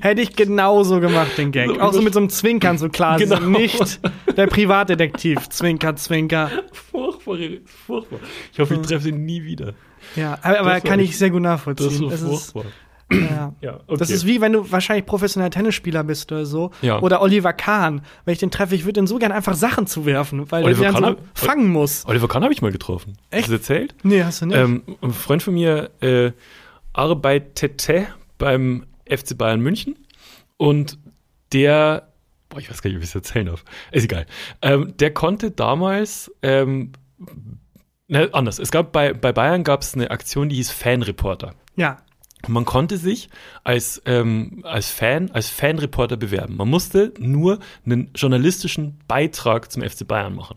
[0.00, 1.68] Hätte ich genauso gemacht, den Gag.
[1.70, 3.38] So Auch so mit so einem Zwinkern, so klar, Genau.
[3.38, 3.58] genau.
[3.58, 4.00] nicht
[4.36, 5.48] der Privatdetektiv.
[5.48, 6.50] Zwinker, Zwinker.
[6.92, 7.38] Furchtbar,
[7.86, 8.20] furchtbar.
[8.52, 9.72] Ich hoffe, ich treffe Sie nie wieder.
[10.14, 12.08] Ja, aber, aber kann ich sehr gut nachvollziehen.
[12.10, 12.64] Das ist, furchtbar.
[13.10, 13.52] ja.
[13.60, 13.98] Ja, okay.
[13.98, 16.72] Das ist wie wenn du wahrscheinlich professioneller Tennisspieler bist oder so.
[16.82, 17.00] Ja.
[17.00, 18.02] Oder Oliver Kahn.
[18.24, 21.04] Wenn ich den treffe, ich würde den so gern einfach Sachen zuwerfen, weil Oliver Kahn
[21.04, 22.04] so fangen muss.
[22.06, 23.16] Oliver Kahn habe ich mal getroffen.
[23.30, 23.44] Echt?
[23.44, 23.94] Hast du das erzählt?
[24.02, 24.56] Nee, hast du nicht.
[24.56, 26.32] Ähm, ein Freund von mir äh,
[26.92, 29.96] arbeitete beim FC Bayern München
[30.56, 30.98] und
[31.52, 32.08] der,
[32.48, 34.26] boah, ich weiß gar nicht, ob ich es erzählen darf, ist egal,
[34.62, 36.92] ähm, der konnte damals, ähm,
[38.08, 41.54] ne, anders, es gab bei, bei Bayern gab es eine Aktion, die hieß Fanreporter.
[41.76, 41.98] ja.
[42.46, 43.28] Und Man konnte sich
[43.64, 46.56] als, ähm, als Fan, als Fanreporter bewerben.
[46.56, 50.56] Man musste nur einen journalistischen Beitrag zum FC Bayern machen.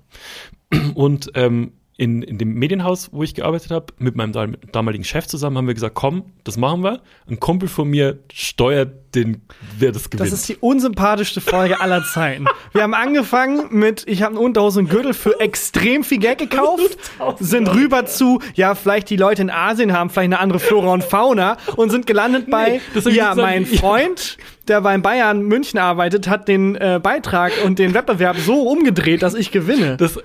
[0.94, 5.26] Und ähm, in, in dem Medienhaus, wo ich gearbeitet habe, mit meinem dam- damaligen Chef
[5.26, 7.02] zusammen, haben wir gesagt, komm, das machen wir.
[7.28, 9.42] Ein Kumpel von mir steuert den,
[9.78, 10.32] wer das gewinnt.
[10.32, 12.46] Das ist die unsympathischste Folge aller Zeiten.
[12.74, 16.98] Wir haben angefangen mit, ich habe eine Unterhose und Gürtel für extrem viel Geld gekauft,
[17.40, 21.04] sind rüber zu, ja, vielleicht die Leute in Asien haben vielleicht eine andere Flora und
[21.04, 23.66] Fauna und sind gelandet bei, ich ja, mein.
[23.66, 29.22] Freund, der beim Bayern München arbeitet, hat den äh, Beitrag und den Wettbewerb so umgedreht,
[29.24, 29.98] dass ich gewinne.
[29.98, 30.20] Das,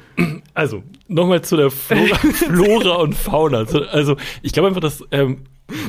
[0.54, 3.58] also, nochmal zu der Flora, Flora und Fauna.
[3.58, 5.02] Also, Also, ich glaube einfach, dass.
[5.10, 5.44] Ähm,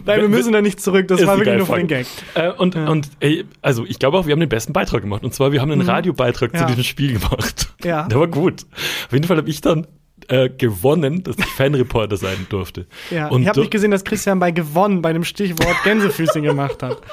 [0.06, 1.88] Nein, wir müssen da nicht zurück, das war wirklich nur für den.
[1.88, 2.08] Gag.
[2.34, 5.24] Äh, und, und ey, also ich glaube auch, wir haben den besten Beitrag gemacht.
[5.24, 6.62] Und zwar, wir haben einen Radiobeitrag zu Mhm.
[6.62, 6.68] Ja.
[6.68, 7.74] diesem Spiel gemacht.
[7.84, 8.08] Ja.
[8.08, 8.66] Der war gut.
[9.08, 9.86] Auf jeden Fall habe ich dann
[10.30, 12.88] äh, gewonnen, dass ich Fanreporter sein durfte.
[13.12, 16.82] Ja, und ich habe nicht gesehen, dass Christian bei gewonnen bei dem Stichwort Gänsefüßchen gemacht
[16.82, 16.98] hat.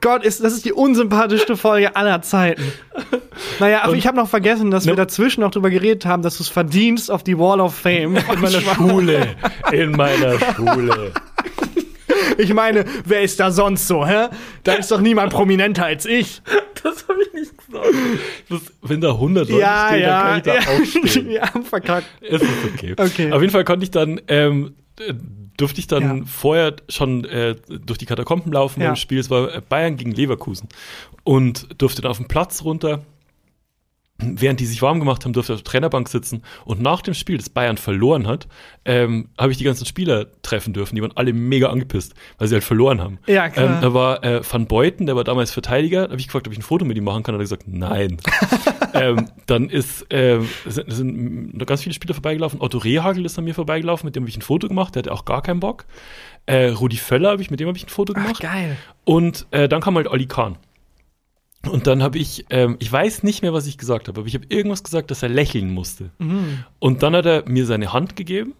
[0.00, 2.62] Gott, ist, das ist die unsympathischste Folge aller Zeiten.
[3.58, 4.96] Naja, aber ich habe noch vergessen, dass wir No.
[4.96, 8.16] dazwischen noch drüber geredet haben, dass du es verdienst auf die Wall of Fame.
[8.16, 9.36] in meiner Schule.
[9.72, 11.12] In meiner Schule.
[12.36, 14.28] Ich meine, wer ist da sonst so, hä?
[14.64, 16.42] Da ist doch niemand prominenter als ich.
[16.82, 17.86] Das habe ich nicht gesagt.
[18.48, 20.08] Das, wenn da 100 Leute Ja, stehen, ja.
[20.08, 20.80] dann kann ich da ja.
[20.80, 21.28] aufstehen.
[21.28, 22.06] Wir haben verkackt.
[22.20, 22.94] Es ist okay.
[22.96, 23.32] Okay.
[23.32, 25.14] Auf jeden Fall konnte ich dann, ähm, äh,
[25.56, 26.24] durfte ich dann Ja.
[26.24, 28.88] vorher schon äh, durch die Katakomben laufen Ja.
[28.88, 29.18] beim Spiel.
[29.18, 30.68] Es war Bayern gegen Leverkusen.
[31.24, 33.00] Und durfte dann auf den Platz runter.
[34.20, 36.42] Während die sich warm gemacht haben, durfte auf der Trainerbank sitzen.
[36.64, 38.48] Und nach dem Spiel, das Bayern verloren hat,
[38.84, 40.96] ähm, habe ich die ganzen Spieler treffen dürfen.
[40.96, 43.20] Die waren alle mega angepisst, weil sie halt verloren haben.
[43.28, 43.76] Ja, klar.
[43.76, 46.06] Ähm, da war äh, Van Beuten, der war damals Verteidiger.
[46.06, 47.36] Da habe ich gefragt, ob ich ein Foto mit ihm machen kann.
[47.36, 48.16] Hat er gesagt, nein.
[48.94, 52.60] ähm, dann ist, ähm, sind, sind noch ganz viele Spieler vorbeigelaufen.
[52.60, 54.96] Otto Rehagel ist an mir vorbeigelaufen, mit dem habe ich ein Foto gemacht.
[54.96, 55.84] Der hatte auch gar keinen Bock.
[56.46, 58.40] Äh, Rudi Völler habe ich, mit dem habe ich ein Foto Ach, gemacht.
[58.40, 58.76] geil.
[59.04, 60.56] Und äh, dann kam halt Olli Kahn.
[61.66, 64.34] Und dann habe ich, ähm, ich weiß nicht mehr, was ich gesagt habe, aber ich
[64.34, 66.10] habe irgendwas gesagt, dass er lächeln musste.
[66.18, 66.64] Mhm.
[66.78, 68.54] Und dann hat er mir seine Hand gegeben.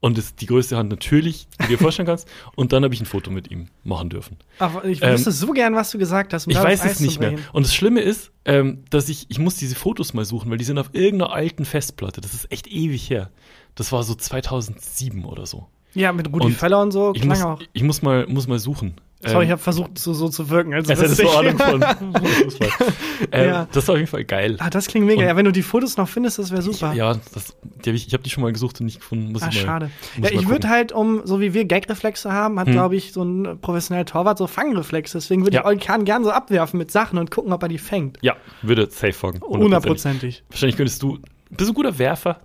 [0.00, 2.28] Und das ist die größte Hand natürlich, die du dir vorstellen kannst.
[2.56, 4.36] Und dann habe ich ein Foto mit ihm machen dürfen.
[4.58, 6.46] Aber ich Ähm, wüsste so gern, was du gesagt hast.
[6.46, 7.36] um Ich weiß es nicht mehr.
[7.54, 10.64] Und das Schlimme ist, ähm, dass ich, ich muss diese Fotos mal suchen, weil die
[10.64, 12.20] sind auf irgendeiner alten Festplatte.
[12.20, 13.30] Das ist echt ewig her.
[13.76, 15.68] Das war so 2007 oder so.
[15.94, 17.60] Ja, mit Rudi Und Völler und so Ich muss, auch.
[17.72, 18.94] ich muss mal, muss mal suchen.
[19.26, 20.74] Sorry, ich Ähm, habe versucht, so, so zu wirken.
[20.74, 21.82] Also so Ahnung von.
[23.32, 23.68] ähm, Ja.
[23.72, 24.56] Das war auf jeden Fall geil.
[24.60, 25.20] Ah, das klingt mega.
[25.22, 26.92] Und- ja, wenn du die Fotos noch findest, das wäre super.
[26.94, 29.32] Ja, das, die hab ich, ich habe die schon mal gesucht und nicht gefunden.
[29.32, 29.90] Muss Ah, ich mal, schade.
[30.22, 32.72] Ja, ich würde halt, um, so wie wir Gagreflexe haben, hat, Hm.
[32.74, 35.18] glaube ich, so ein professioneller Torwart so Fangreflexe.
[35.18, 35.60] Deswegen würde Ja.
[35.62, 38.18] ich Olli Kahn gern so abwerfen mit Sachen und gucken, ob er die fängt.
[38.22, 39.40] Ja, würde safe folgen.
[39.42, 40.44] Hundertprozentig.
[40.50, 41.18] Wahrscheinlich könntest du.
[41.50, 42.40] Bist du ein guter Werfer?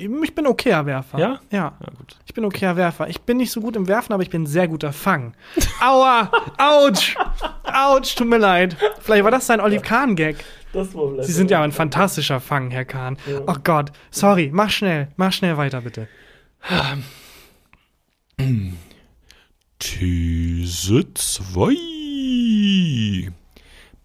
[0.00, 1.18] Ich bin okayer Werfer.
[1.18, 1.40] Ja?
[1.50, 1.74] Ja.
[1.78, 2.16] Ja, gut.
[2.24, 3.08] Ich bin okayer Werfer.
[3.08, 5.34] Ich bin nicht so gut im Werfen, aber ich bin ein sehr guter Fang.
[5.80, 6.30] Aua!
[6.56, 7.16] Autsch!
[7.64, 8.78] Autsch, tut mir leid.
[9.00, 10.42] Vielleicht war das sein Olli Kahn-Gag.
[10.72, 13.18] Das war vielleicht Sie sind ja ein fantastischer Fang, Herr Kahn.
[13.46, 13.92] Oh Gott.
[14.10, 15.08] Sorry, mach schnell.
[15.16, 16.08] Mach schnell weiter, bitte.
[19.78, 23.30] These 2.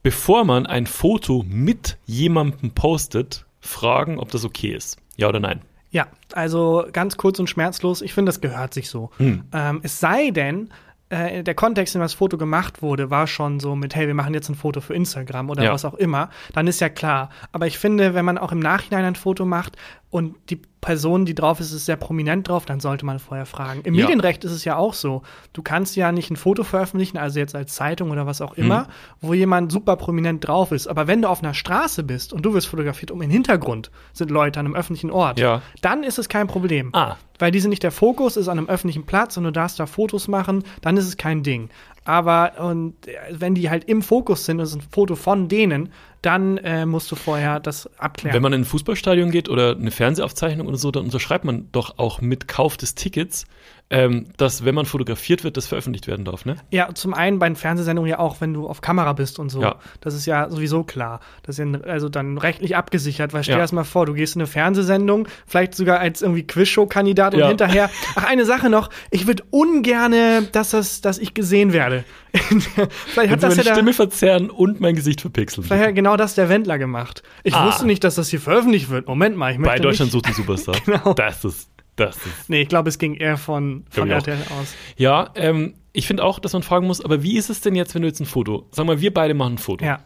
[0.04, 4.98] Bevor man ein Foto mit jemandem postet, fragen, ob das okay ist.
[5.16, 5.62] Ja oder nein?
[5.96, 9.12] Ja, also ganz kurz und schmerzlos, ich finde, das gehört sich so.
[9.16, 9.46] Hm.
[9.54, 10.70] Ähm, es sei denn,
[11.08, 14.14] äh, der Kontext, in dem das Foto gemacht wurde, war schon so mit, hey, wir
[14.14, 15.72] machen jetzt ein Foto für Instagram oder Ja.
[15.72, 17.30] was auch immer, dann ist ja klar.
[17.54, 19.78] Aber ich finde, wenn man auch im Nachhinein ein Foto macht
[20.16, 23.82] und die Person, die drauf ist, ist sehr prominent drauf, dann sollte man vorher fragen.
[23.84, 24.04] Im Ja.
[24.06, 25.24] Medienrecht ist es ja auch so.
[25.52, 28.82] Du kannst ja nicht ein Foto veröffentlichen, also jetzt als Zeitung oder was auch immer,
[28.82, 28.88] Hm.
[29.22, 30.86] wo jemand super prominent drauf ist.
[30.88, 34.30] Aber wenn du auf einer Straße bist und du wirst fotografiert, um im Hintergrund sind
[34.30, 35.64] Leute an einem öffentlichen Ort, Ja.
[35.82, 36.90] dann ist es kein Problem.
[36.94, 37.16] Ah.
[37.40, 39.88] Weil die sind nicht der Fokus, ist an einem öffentlichen Platz und du darfst da
[39.88, 41.70] Fotos machen, dann ist es kein Ding.
[42.06, 45.90] Aber und äh, wenn die halt im Fokus sind, das ist ein Foto von denen,
[46.26, 48.36] dann äh, musst du vorher das abklären.
[48.36, 51.98] Wenn man in ein Fußballstadion geht oder eine Fernsehaufzeichnung oder so, dann unterschreibt man doch
[51.98, 53.46] auch mit Kauf des Tickets,
[53.92, 56.56] ähm, dass, wenn man fotografiert wird, das veröffentlicht werden darf, ne?
[56.72, 59.62] Ja, zum einen bei den Fernsehsendungen ja auch, wenn du auf Kamera bist und so.
[59.62, 59.76] Ja.
[60.02, 61.20] Das ist ja sowieso klar.
[61.44, 63.58] Das ist ja also dann rechtlich abgesichert, weil stell Ja.
[63.60, 67.42] dir das mal vor, du gehst in eine Fernsehsendung, vielleicht sogar als irgendwie Quizshow-Kandidat und
[67.42, 67.48] Ja.
[67.48, 67.92] hinterher.
[68.16, 72.06] Ach, eine Sache noch, ich würde ungerne, dass das, dass ich gesehen werde.
[72.34, 75.66] vielleicht hat das ja meine der, Stimme verzerren und mein Gesicht verpixeln.
[75.66, 77.24] vielleicht hat genau das der Wendler gemacht.
[77.44, 77.68] Ich Ah.
[77.68, 79.08] wusste nicht, dass das hier veröffentlicht wird.
[79.08, 80.26] Moment mal, ich möchte Bei Deutschland nicht.
[80.26, 80.76] sucht den Superstar.
[80.86, 81.14] Genau.
[81.14, 82.50] Das ist, das ist.
[82.50, 84.74] Nee, ich glaube, es ging eher von, von RTL aus.
[84.98, 87.96] Ja, ähm, ich finde auch, dass man fragen muss, aber wie ist es denn jetzt,
[87.96, 90.00] wenn du jetzt ein Foto, sag mal, wir beide machen ein Foto Ja.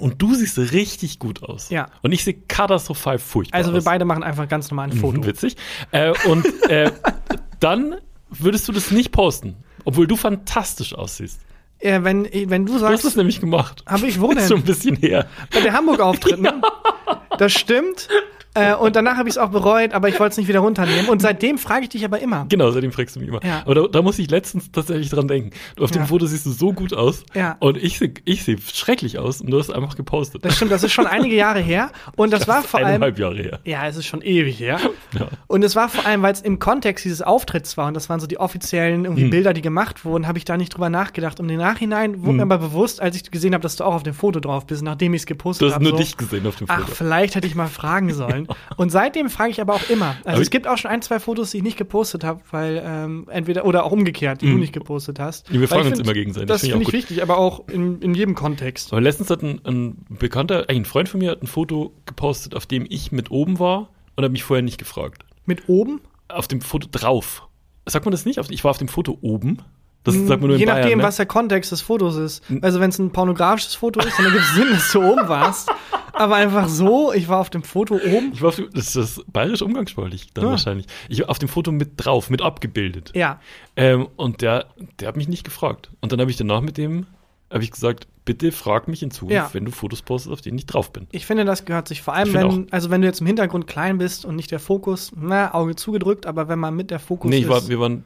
[0.00, 1.70] und du siehst richtig gut aus.
[1.70, 1.86] Ja.
[2.02, 3.76] Und ich sehe katastrophal furchtbar Also aus.
[3.76, 5.20] wir beide machen einfach ganz normal ein Foto.
[5.20, 5.56] Mhm, Witzig.
[5.90, 6.90] Äh, und äh,
[7.60, 7.96] dann
[8.30, 11.40] würdest du das nicht posten, obwohl du fantastisch aussiehst.
[11.86, 13.84] Ja, wenn, wenn du Du hast es sagst, nämlich gemacht.
[13.86, 14.48] habe ich wo Ist denn?
[14.48, 15.28] schon ein bisschen her.
[15.52, 16.60] Bei der Hamburg-Auftritt, ne?
[17.38, 18.08] Das stimmt.
[18.56, 21.08] Äh, und danach habe ich es auch bereut, aber ich wollte es nicht wieder runternehmen.
[21.08, 22.46] Und seitdem frage ich dich aber immer.
[22.48, 23.44] Genau, seitdem fragst du mich immer.
[23.44, 23.62] Ja.
[23.64, 25.50] Aber da, da muss ich letztens tatsächlich dran denken.
[25.76, 26.02] Du, auf Ja.
[26.02, 27.24] dem Foto siehst du so gut aus.
[27.34, 27.56] Ja.
[27.60, 30.44] Und ich sehe ich seh schrecklich aus und du hast einfach gepostet.
[30.44, 31.90] Das stimmt, das ist schon einige Jahre her.
[32.16, 32.88] Und das, war ist vor allem.
[32.88, 33.60] eineinhalb Jahre her.
[33.64, 34.78] Ja, es ist schon ewig her.
[35.18, 35.28] Ja.
[35.46, 38.20] Und es war vor allem, weil es im Kontext dieses Auftritts war, und das waren
[38.20, 39.30] so die offiziellen irgendwie Hm.
[39.30, 41.40] Bilder, die gemacht wurden, habe ich da nicht drüber nachgedacht.
[41.40, 44.02] Und im Nachhinein wurde mir aber bewusst, als ich gesehen habe, dass du auch auf
[44.02, 45.84] dem Foto drauf bist, nachdem ich es gepostet Du hast habe.
[45.84, 46.80] nur so, dich gesehen auf dem Foto.
[46.84, 48.45] Ach, vielleicht hätte ich mal fragen sollen.
[48.76, 50.16] Und seitdem frage ich aber auch immer.
[50.24, 52.82] Also Aber es gibt auch schon ein, zwei Fotos, die ich nicht gepostet habe, weil
[52.84, 55.48] ähm, entweder oder auch umgekehrt, die du nicht gepostet hast.
[55.50, 56.48] Ja, wir fragen uns find, immer gegenseitig.
[56.48, 58.92] Das Finde ich finde auch ich wichtig, aber auch in, in jedem Kontext.
[58.92, 62.54] Aber letztens hat ein, ein Bekannter, eigentlich ein Freund von mir, hat ein Foto gepostet,
[62.54, 65.24] auf dem ich mit oben war und hat mich vorher nicht gefragt.
[65.44, 66.00] Mit oben?
[66.28, 67.46] Auf dem Foto drauf.
[67.86, 68.38] Sagt man das nicht?
[68.50, 69.62] Ich war auf dem Foto oben.
[70.06, 71.04] Das sagt man nur in Je Bayern, nachdem, ne?
[71.04, 72.42] was der Kontext des Fotos ist.
[72.62, 75.70] Also wenn es ein pornografisches Foto ist, dann gibt es Sinn, dass du oben warst.
[76.12, 78.30] Aber einfach so, ich war auf dem Foto oben.
[78.32, 80.50] Ich war auf dem, das ist bayerisch umgangssprachlich dann Ja.
[80.52, 80.86] wahrscheinlich.
[81.10, 83.12] Ich war auf dem Foto mit drauf, mit abgebildet.
[83.14, 83.38] Ja,
[83.76, 84.66] Ähm, und der,
[85.00, 85.90] der hat mich nicht gefragt.
[86.00, 87.06] Und dann habe ich danach mit dem,
[87.52, 89.50] habe ich gesagt, bitte frag mich in Zukunft, Ja.
[89.52, 91.06] wenn du Fotos postest, auf denen ich drauf bin.
[91.12, 93.98] ich finde, das gehört sich vor allem, wenn, also wenn du jetzt im Hintergrund klein
[93.98, 97.36] bist und nicht der Fokus, na, Auge zugedrückt, aber wenn man mit der Fokus Nee,
[97.36, 98.04] ich ist war, wir waren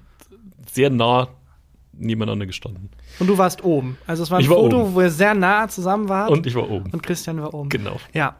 [0.70, 1.28] sehr nah
[2.01, 2.90] nebeneinander gestanden.
[3.18, 3.98] und du warst oben.
[4.07, 4.94] Also es war ein war Foto, oben.
[4.94, 6.90] wo ihr sehr nah zusammen wart Und ich war oben.
[6.90, 7.68] und Christian war oben.
[7.68, 7.98] Genau.
[8.12, 8.36] Ja,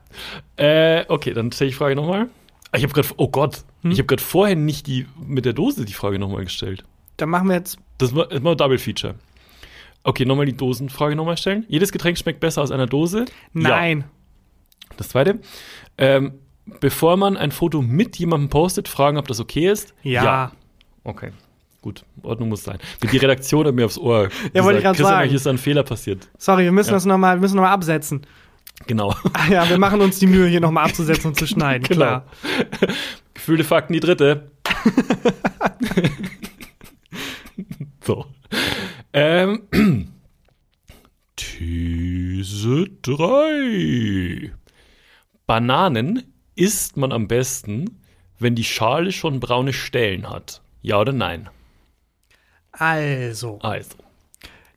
[0.57, 2.29] Äh, okay, dann stelle ich die Frage nochmal.
[2.75, 3.91] Ich habe gerade, oh Gott, Hm?
[3.93, 6.85] ich habe gerade vorher nicht die mit der Dose die Frage nochmal gestellt.
[7.17, 9.15] dann machen wir jetzt Das war immer Double Feature.
[10.03, 11.67] Okay, nochmal die Dosenfrage nochmal stellen.
[11.69, 13.27] Jedes Getränk schmeckt besser aus einer Dose?
[13.53, 14.01] Nein.
[14.01, 14.07] Ja.
[14.97, 15.41] Das zweite.
[15.99, 16.33] Ähm,
[16.81, 19.93] bevor man ein Foto mit jemandem postet, fragen, ob das okay ist?
[20.03, 20.53] Ja.
[21.05, 21.33] Okay.
[21.83, 22.79] Gut, Ordnung muss sein.
[23.11, 24.29] Die Redaktion hat mir aufs Ohr.
[24.53, 25.29] Ja, wollte ich Christian, sagen.
[25.29, 26.29] Hier ist ein Fehler passiert.
[26.37, 26.97] Sorry, wir müssen Ja.
[26.97, 28.27] das noch mal, wir müssen noch mal absetzen.
[28.87, 29.15] Genau.
[29.33, 31.85] Ah ja, wir machen uns die Mühe, hier noch mal abzusetzen und zu schneiden.
[31.87, 31.97] Genau.
[32.05, 32.27] Klar.
[33.35, 34.51] Gefühlte Fakten, die dritte.
[38.05, 38.27] so.
[39.13, 39.63] Ähm.
[41.37, 44.53] These 3.
[45.47, 46.23] Bananen
[46.55, 48.01] isst man am besten,
[48.39, 50.61] wenn die Schale schon braune Stellen hat.
[50.83, 51.49] Ja oder nein?
[52.73, 53.97] Also, Also,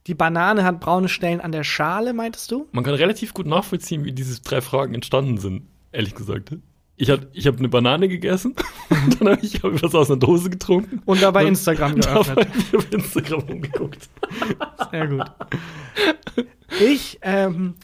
[0.08, 2.68] die Banane hat braune Stellen an der Schale, meintest du?
[2.72, 6.56] man kann relativ gut nachvollziehen, wie diese drei Fragen entstanden sind, ehrlich gesagt.
[6.96, 8.56] Ich, hat- ich habe eine Banane gegessen,
[9.20, 11.02] dann habe ich hab was aus einer Dose getrunken.
[11.06, 12.38] Und dabei Instagram geöffnet.
[12.48, 14.10] habe ich auf Instagram umgeguckt.
[14.92, 15.26] Sehr gut.
[16.82, 17.76] Ich ähm,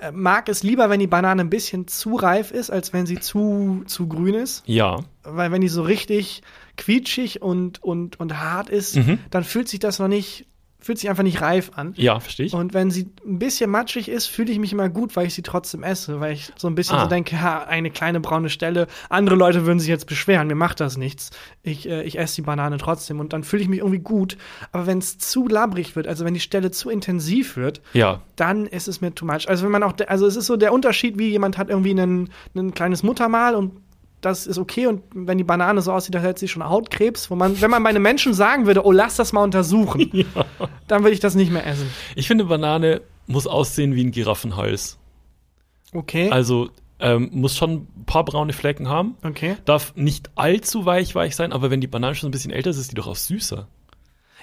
[0.00, 3.18] äh, mag es lieber, wenn die Banane ein bisschen zu reif ist, als wenn sie
[3.20, 4.62] zu, zu grün ist.
[4.66, 6.42] Ja, Weil wenn die so richtig
[6.76, 9.18] quietschig und, und, und hart ist, Mhm.
[9.30, 10.46] dann fühlt sich das noch nicht,
[10.80, 11.92] fühlt sich einfach nicht reif an.
[11.96, 12.54] ja, verstehe ich.
[12.54, 15.42] Und wenn sie ein bisschen matschig ist, fühle ich mich immer gut, weil ich sie
[15.42, 17.04] trotzdem esse, weil ich so ein bisschen Ah.
[17.04, 18.88] so denke, ja, eine kleine braune Stelle.
[19.08, 21.30] Andere Leute würden sich jetzt beschweren, mir macht das nichts.
[21.62, 24.36] Ich, äh, ich esse die Banane trotzdem und dann fühle ich mich irgendwie gut.
[24.72, 28.66] Aber wenn es zu labbrig wird, also wenn die Stelle zu intensiv wird, Ja, dann
[28.66, 29.48] ist es mir too much.
[29.48, 32.30] Also wenn man auch, also es ist so der Unterschied, wie jemand hat irgendwie einen,
[32.56, 33.70] ein kleines Muttermal und
[34.22, 37.34] das ist okay und wenn die Banane so aussieht, als hätte sie schon Hautkrebs, wo
[37.34, 40.24] man, wenn man bei einem Menschen sagen würde, oh, lass das mal untersuchen,
[40.88, 41.90] dann würde ich das nicht mehr essen.
[42.14, 44.98] ich finde, Banane muss aussehen wie ein Giraffenhals.
[45.92, 46.30] Okay.
[46.30, 46.70] Also
[47.00, 49.16] ähm, muss schon ein paar braune Flecken haben.
[49.24, 49.56] okay.
[49.64, 52.78] Darf nicht allzu weich weich sein, aber wenn die Banane schon ein bisschen älter ist,
[52.78, 53.66] ist die doch auch süßer.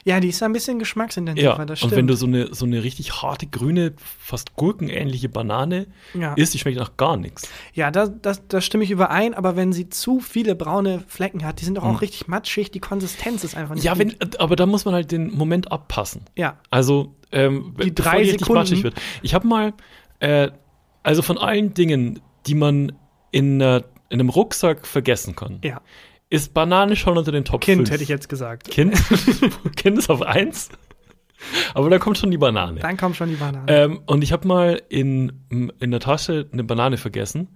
[0.06, 1.96] Ja, die ist ein bisschen geschmacksintensiver, Ja, das und stimmt.
[1.96, 6.34] wenn du so eine, so eine richtig harte, grüne, fast gurkenähnliche Banane Ja.
[6.36, 7.48] isst, die schmeckt nach gar nichts.
[7.74, 11.62] ja, da das, das stimme ich überein, aber wenn sie zu viele braune Flecken hat,
[11.62, 13.92] die sind doch auch richtig matschig, die Konsistenz ist einfach nicht Hm.
[13.92, 16.22] Ja, wenn, aber da muss man halt den Moment abpassen.
[16.38, 18.60] Ja, Also, ähm, Die drei richtig Sekunden.
[18.62, 18.96] matschig wird.
[19.22, 19.74] Ich habe mal,
[20.20, 20.50] äh,
[21.04, 22.92] also von allen Dingen, die man
[23.32, 23.78] in, äh,
[24.10, 25.82] in einem Rucksack vergessen kann, ja.
[26.30, 27.92] Ist Banane schon unter den Top Kind 5.
[27.92, 28.70] hätte ich jetzt gesagt.
[28.70, 28.96] Kind?
[29.76, 30.70] kind ist auf 1.
[31.74, 32.80] Aber da kommt schon die Banane.
[32.82, 33.66] Dann kommt schon die Banane.
[33.68, 35.32] Ähm, und ich habe mal in,
[35.80, 37.48] in der Tasche eine Banane vergessen.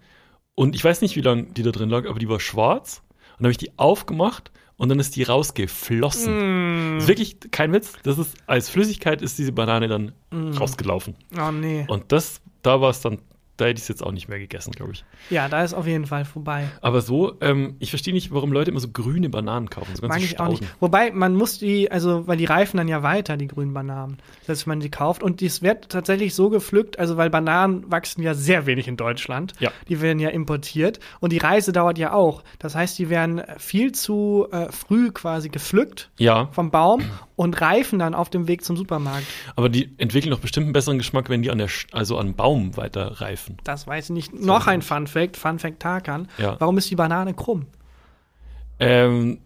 [0.56, 3.02] Und ich weiß nicht, wie lange die da drin lag, aber die war schwarz.
[3.32, 6.96] Und dann habe ich die aufgemacht und dann ist die rausgeflossen.
[6.96, 6.98] Mm.
[7.00, 7.94] Ist wirklich kein Witz.
[8.04, 10.52] Das ist, als Flüssigkeit ist diese Banane dann Mm.
[10.58, 11.16] rausgelaufen.
[11.40, 11.86] oh nee.
[11.88, 13.20] Und das, da war es dann,
[13.58, 15.06] da hätte ich es jetzt auch nicht mehr gegessen, glaube ich.
[15.30, 16.68] Ja, da ist auf jeden Fall vorbei.
[16.82, 19.96] Aber so, ähm, ich verstehe nicht, warum Leute immer so grüne Bananen kaufen.
[19.96, 20.64] So Mag ich auch nicht.
[20.64, 20.78] Stauden.
[20.80, 24.18] Wobei, man muss die, also, weil die reifen dann ja weiter, die grünen Bananen.
[24.42, 25.22] Das heißt, wenn man die kauft.
[25.22, 29.54] Und dies wird tatsächlich so gepflückt, also, weil Bananen wachsen ja sehr wenig in Deutschland.
[29.60, 29.72] Ja.
[29.88, 31.00] Die werden ja importiert.
[31.20, 32.44] Und die Reise dauert ja auch.
[32.58, 37.04] Das heißt, die werden viel zu äh, früh quasi gepflückt Ja, vom Baum
[37.36, 39.26] und reifen dann auf dem Weg zum Supermarkt.
[39.56, 42.36] aber die entwickeln doch bestimmt einen besseren Geschmack, wenn die an der, Sch- also an
[42.36, 43.58] Baum weiter reifen.
[43.64, 44.34] Das weiß ich nicht.
[44.34, 46.28] Noch ein Fun Fact, Fun Fact Tarkan.
[46.38, 46.56] Ja.
[46.60, 47.66] Warum ist die Banane krumm?
[48.80, 49.40] Ähm,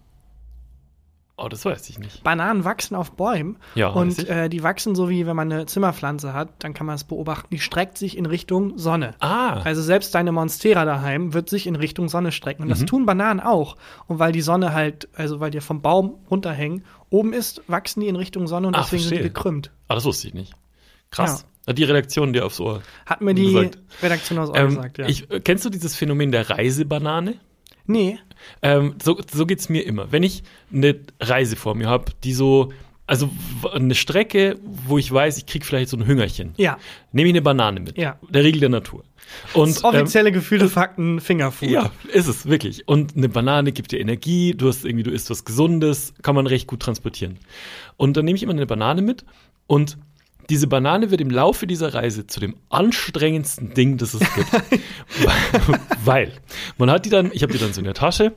[1.35, 2.23] oh, das weiß ich nicht.
[2.23, 6.33] Bananen wachsen auf Bäumen Ja, und äh, die wachsen so wie wenn man eine Zimmerpflanze
[6.33, 9.13] hat, dann kann man es beobachten, die streckt sich in Richtung Sonne.
[9.19, 12.63] Ah, Also selbst deine Monstera daheim wird sich in Richtung Sonne strecken.
[12.63, 12.87] Und das Mhm.
[12.87, 13.75] tun Bananen auch.
[14.07, 18.07] Und weil die Sonne halt, also weil die vom Baum runterhängen, oben ist, wachsen die
[18.07, 19.27] in Richtung Sonne und Ah, deswegen sind verstehe.
[19.29, 19.71] die gekrümmt.
[19.87, 20.53] ah, das wusste ich nicht.
[21.11, 21.45] Krass.
[21.65, 22.81] Hat die Redaktion dir aufs Ohr.
[23.05, 23.79] Hat mir die Gesagt.
[24.01, 25.07] Redaktion aus Ohr Ähm, gesagt, ja.
[25.07, 27.35] ich, äh, kennst du dieses Phänomen der Reisebanane?
[27.89, 28.19] nee,
[28.61, 30.11] Ähm, so so geht es mir immer.
[30.11, 30.43] Wenn ich
[30.73, 32.71] eine Reise vor mir habe, die so,
[33.07, 33.29] also
[33.71, 36.77] eine Strecke, wo ich weiß, ich krieg vielleicht so ein Hüngerchen, ja.
[37.13, 37.97] nehme ich eine Banane mit.
[37.97, 38.19] Ja.
[38.29, 39.03] Der Regel der Natur.
[39.53, 41.69] Und Das offizielle Gefühle, Fakten, Fingerfood.
[41.69, 42.87] ähm, ja, ist es wirklich.
[42.87, 46.47] Und eine Banane gibt dir Energie, du hast irgendwie, du isst was Gesundes, kann man
[46.47, 47.39] recht gut transportieren.
[47.95, 49.25] Und dann nehme ich immer eine Banane mit
[49.67, 49.97] und
[50.49, 54.53] diese Banane wird im Laufe dieser Reise zu dem anstrengendsten Ding, das es gibt.
[54.53, 56.31] weil, weil
[56.77, 58.33] man hat die dann, ich habe die dann so in der Tasche,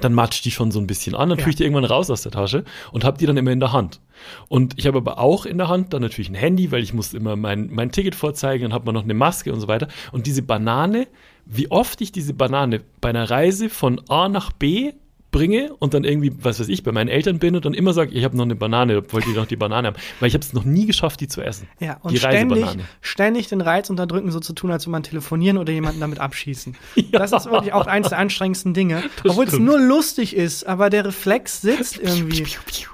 [0.00, 1.44] dann matscht die schon so ein bisschen an, dann Ja.
[1.44, 3.72] tue ich die irgendwann raus aus der Tasche und habe die dann immer in der
[3.72, 4.00] Hand.
[4.48, 7.14] Und ich habe aber auch in der Hand dann natürlich ein Handy, weil ich muss
[7.14, 9.88] immer mein, mein Ticket vorzeigen, dann hat man noch eine Maske und so weiter.
[10.12, 11.06] Und diese Banane,
[11.46, 14.92] wie oft ich diese Banane bei einer Reise von A nach B
[15.30, 18.12] bringe und dann irgendwie, was weiß ich, bei meinen Eltern bin und dann immer sage,
[18.12, 19.96] ich habe noch eine Banane, wollte ich noch die Banane haben.
[20.20, 21.68] Weil ich habe es noch nie geschafft, die zu essen.
[21.80, 22.66] Ja, und die ständig,
[23.00, 26.76] ständig den Reiz unterdrücken, so zu tun, als würde man telefonieren oder jemanden damit abschießen.
[27.10, 29.02] Das ist wirklich auch eins der anstrengendsten Dinge.
[29.24, 29.64] Obwohl es stimmt.
[29.64, 32.46] nur lustig ist, aber der Reflex sitzt irgendwie.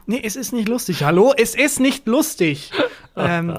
[0.06, 1.02] Nee, es ist nicht lustig.
[1.02, 2.70] Hallo, es ist nicht lustig.
[3.16, 3.58] ähm,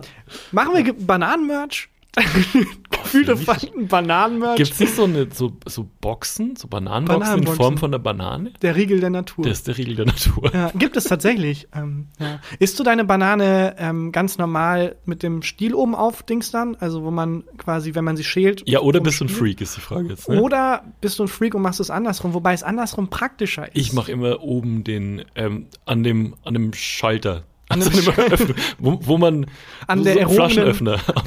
[0.51, 1.89] machen wir Bananen-Merch?
[2.89, 4.57] Gefühlte Fakten, Bananen-Merch?
[4.57, 7.57] Gibt es nicht so, eine, so, so Boxen, so Bananenboxen in Bananenboxen.
[7.57, 8.53] Form von einer Banane?
[8.61, 9.45] Der Riegel der Natur.
[9.45, 10.51] Das ist der Regel der Natur.
[10.53, 11.67] Ja, gibt es tatsächlich.
[11.75, 12.39] Ähm, ja.
[12.59, 16.75] Isst du deine Banane ähm, ganz normal mit dem Stiel oben auf Dings dann?
[16.75, 18.63] Also wo man quasi, wenn man sie schält.
[18.67, 19.29] Ja, oder bist du ein?
[19.29, 20.29] Freak, ist die Frage jetzt.
[20.29, 20.41] Ne?
[20.41, 23.75] Oder bist du ein Freak und machst es andersrum, wobei es andersrum praktischer ist.
[23.75, 27.43] Ich mache immer oben den, ähm, an dem, an dem Schalter.
[27.69, 29.47] An Also an dem Öffner, wo, wo man
[29.87, 30.19] An so der so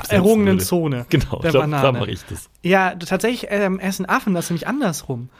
[0.08, 0.64] erhobenen würde.
[0.64, 1.98] Zone Genau, der da, da Banane.
[2.00, 2.48] mache ich das.
[2.62, 5.30] Ja, tatsächlich ähm, essen Affen das nämlich andersrum.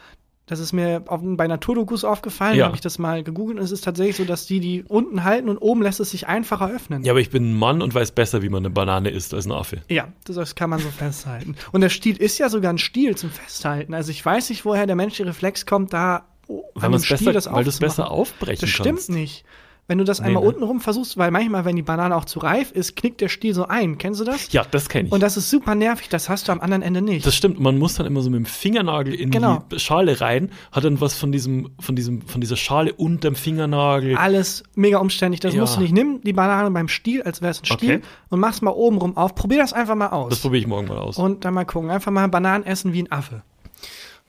[0.46, 2.64] Das ist mir auf, bei Naturdokus aufgefallen, Ja.
[2.64, 5.51] habe ich das mal gegoogelt und es ist tatsächlich so, dass die die unten halten
[5.51, 7.05] und oben lässt es sich einfacher öffnen.
[7.05, 9.44] Ja, aber ich bin ein Mann und weiß besser, wie man eine Banane isst als
[9.44, 9.82] ein Affe.
[9.90, 11.55] Ja, das, das kann man so festhalten.
[11.72, 13.92] Und der Stiel ist ja sogar ein Stiel zum Festhalten.
[13.92, 17.18] Also ich weiß nicht, woher der menschliche Reflex kommt, da oh, Weil, an dem Stiel
[17.18, 19.05] besser, das weil du es besser aufbrechen Das kannst.
[19.05, 19.44] stimmt nicht.
[19.91, 20.49] Wenn du das Nee, einmal ne?
[20.51, 23.55] unten rum versuchst, weil manchmal, wenn die Banane auch zu reif ist, knickt der Stiel
[23.55, 23.97] so ein.
[23.97, 24.53] Kennst du das?
[24.53, 25.12] Ja, das kenne ich.
[25.12, 27.26] Und das ist super nervig, das hast du am anderen Ende nicht.
[27.26, 27.59] das stimmt.
[27.59, 29.64] Man muss dann immer so mit dem Fingernagel in Genau.
[29.72, 34.16] die Schale rein, hat dann was von diesem, von diesem, von dieser Schale unterm Fingernagel.
[34.18, 35.62] Alles mega umständlich, das Ja.
[35.62, 35.95] musst du nicht.
[35.95, 38.03] Nimm die Banane beim Stiel, als wäre es ein Stiel, Okay.
[38.28, 39.34] und mach's mal oben rum auf.
[39.34, 40.28] Probier das einfach mal aus.
[40.28, 41.16] Das probiere ich morgen mal aus.
[41.16, 41.89] und dann mal gucken.
[41.91, 43.43] Einfach mal Bananen essen wie ein Affe.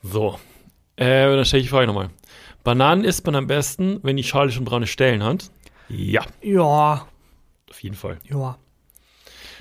[0.02, 0.38] So.
[0.96, 2.08] Äh, dann stelle ich die Frage nochmal.
[2.64, 5.50] Bananen isst man am besten, wenn die Schale schon braune Stellen hat?
[5.88, 7.06] Ja, Ja,
[7.70, 8.18] auf jeden Fall.
[8.24, 8.56] ja.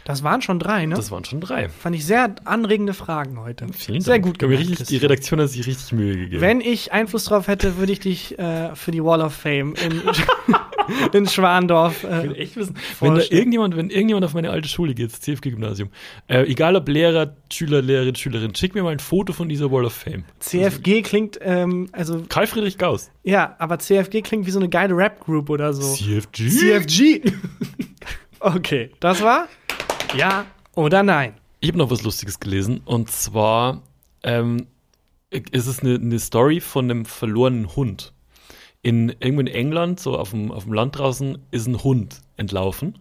[0.06, 0.96] Das waren schon drei, ne?
[0.96, 1.70] Das waren schon drei.
[1.70, 3.68] Fand ich sehr anregende Fragen heute.
[3.74, 4.26] Vielen Sehr Dank.
[4.26, 4.98] gut gemacht, richtig, Die.
[4.98, 6.42] Redaktion hat sich richtig Mühe gegeben.
[6.42, 10.02] Wenn ich Einfluss drauf hätte, würde ich dich äh, für die Wall of Fame in
[11.14, 12.04] in Schwandorf.
[12.04, 15.12] Äh, Ich will echt wissen, wenn da irgendjemand, wenn irgendjemand auf meine alte Schule geht,
[15.12, 15.90] das CFG-Gymnasium,
[16.28, 19.86] äh, egal ob Lehrer, Schüler, Lehrerin, Schülerin, schick mir mal ein Foto von dieser Wall
[19.86, 20.24] of Fame.
[20.40, 23.12] CFG klingt, ähm, also, Karl Friedrich Gauss.
[23.24, 25.94] ja, aber CFG klingt wie so eine geile Rap-Group oder so.
[25.94, 26.50] CFG?
[26.50, 27.22] CFG.
[28.40, 29.48] okay, das war
[30.16, 31.34] ja oder nein.
[31.60, 33.82] Ich habe noch was Lustiges gelesen und zwar
[34.24, 34.68] ähm,
[35.30, 38.14] ist es eine, eine Story von einem verlorenen Hund.
[38.82, 42.98] In, irgendwo in England, so auf dem, auf dem Land draußen, ist ein Hund entlaufen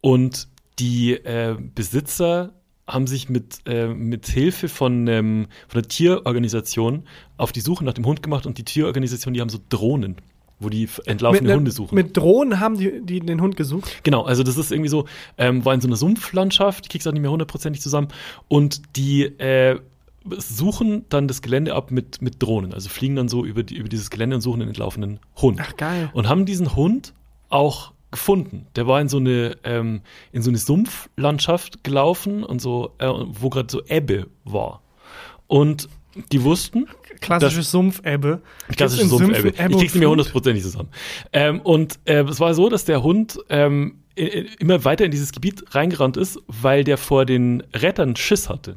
[0.00, 0.48] und
[0.78, 2.52] die äh, Besitzer
[2.86, 7.04] haben sich mit, äh, mit Hilfe von, ähm, von der Tierorganisation
[7.36, 10.16] auf die Suche nach dem Hund gemacht und die Tierorganisation, die haben so Drohnen,
[10.58, 11.94] wo die entlaufene ne- Hunde suchen.
[11.94, 14.02] Mit Drohnen haben die, die den Hund gesucht.
[14.02, 15.06] Genau, also das ist irgendwie so,
[15.38, 18.08] ähm, war in so einer Sumpflandschaft, ich krieg's auch nicht mehr hundertprozentig zusammen,
[18.48, 19.78] und die äh,
[20.38, 23.88] suchen dann das Gelände ab mit, mit Drohnen, also fliegen dann so über, die, über
[23.88, 25.60] dieses Gelände und suchen den entlaufenen Hund.
[25.62, 26.10] Ach, geil.
[26.12, 27.14] Und haben diesen Hund
[27.48, 28.66] auch gefunden.
[28.76, 30.02] Der war in so eine, ähm,
[30.32, 34.82] in so eine Sumpflandschaft gelaufen und so, äh, wo gerade so Ebbe war.
[35.46, 35.88] Und
[36.30, 36.88] die wussten,
[37.22, 38.42] Klassisches Sumpfebbe.
[38.76, 39.48] Klassische Sumpfebbe.
[39.48, 40.10] Ich krieg's und nicht mehr Flut?
[40.10, 40.88] hundertprozentig zusammen.
[41.32, 45.64] Ähm, und äh, es war so, dass der Hund ähm, immer weiter in dieses Gebiet
[45.74, 48.76] reingerannt ist, weil der vor den Rettern Schiss hatte.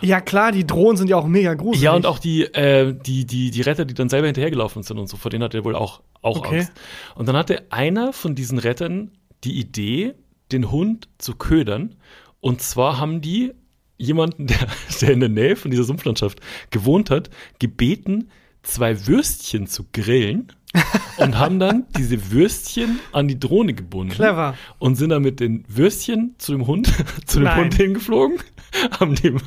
[0.00, 1.82] Ja, klar, die Drohnen sind ja auch mega gruselig.
[1.82, 5.08] Ja, und auch die, äh, die, die, die Retter, die dann selber hinterhergelaufen sind und
[5.08, 6.60] so, vor denen hatte er wohl auch, auch Okay.
[6.60, 6.72] Angst.
[7.14, 9.12] Und dann hatte einer von diesen Rettern
[9.44, 10.14] die Idee,
[10.52, 11.96] den Hund zu ködern.
[12.40, 13.52] Und zwar haben die
[13.98, 14.58] jemanden, der,
[15.00, 16.40] der in der Nähe von dieser Sumpflandschaft
[16.70, 18.30] gewohnt hat, gebeten,
[18.62, 20.52] zwei Würstchen zu grillen
[21.18, 24.12] und haben dann diese Würstchen an die Drohne gebunden.
[24.12, 24.54] Clever.
[24.78, 26.92] Und sind dann mit den Würstchen zu dem Hund,
[27.26, 27.64] zu dem Nein.
[27.64, 28.38] Hund hingeflogen,
[29.00, 29.38] haben dem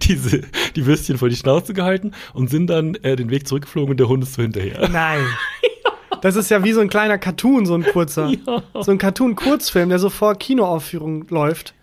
[0.00, 0.42] diese,
[0.76, 4.08] die Würstchen vor die Schnauze gehalten und sind dann äh, den Weg zurückgeflogen und der
[4.08, 4.88] Hund ist so hinterher.
[4.88, 5.24] Nein.
[6.20, 8.32] Das ist ja wie so ein kleiner Cartoon, so ein kurzer.
[8.46, 8.62] Ja.
[8.80, 11.74] So ein Cartoon-Kurzfilm, der so vor Kinoaufführung läuft.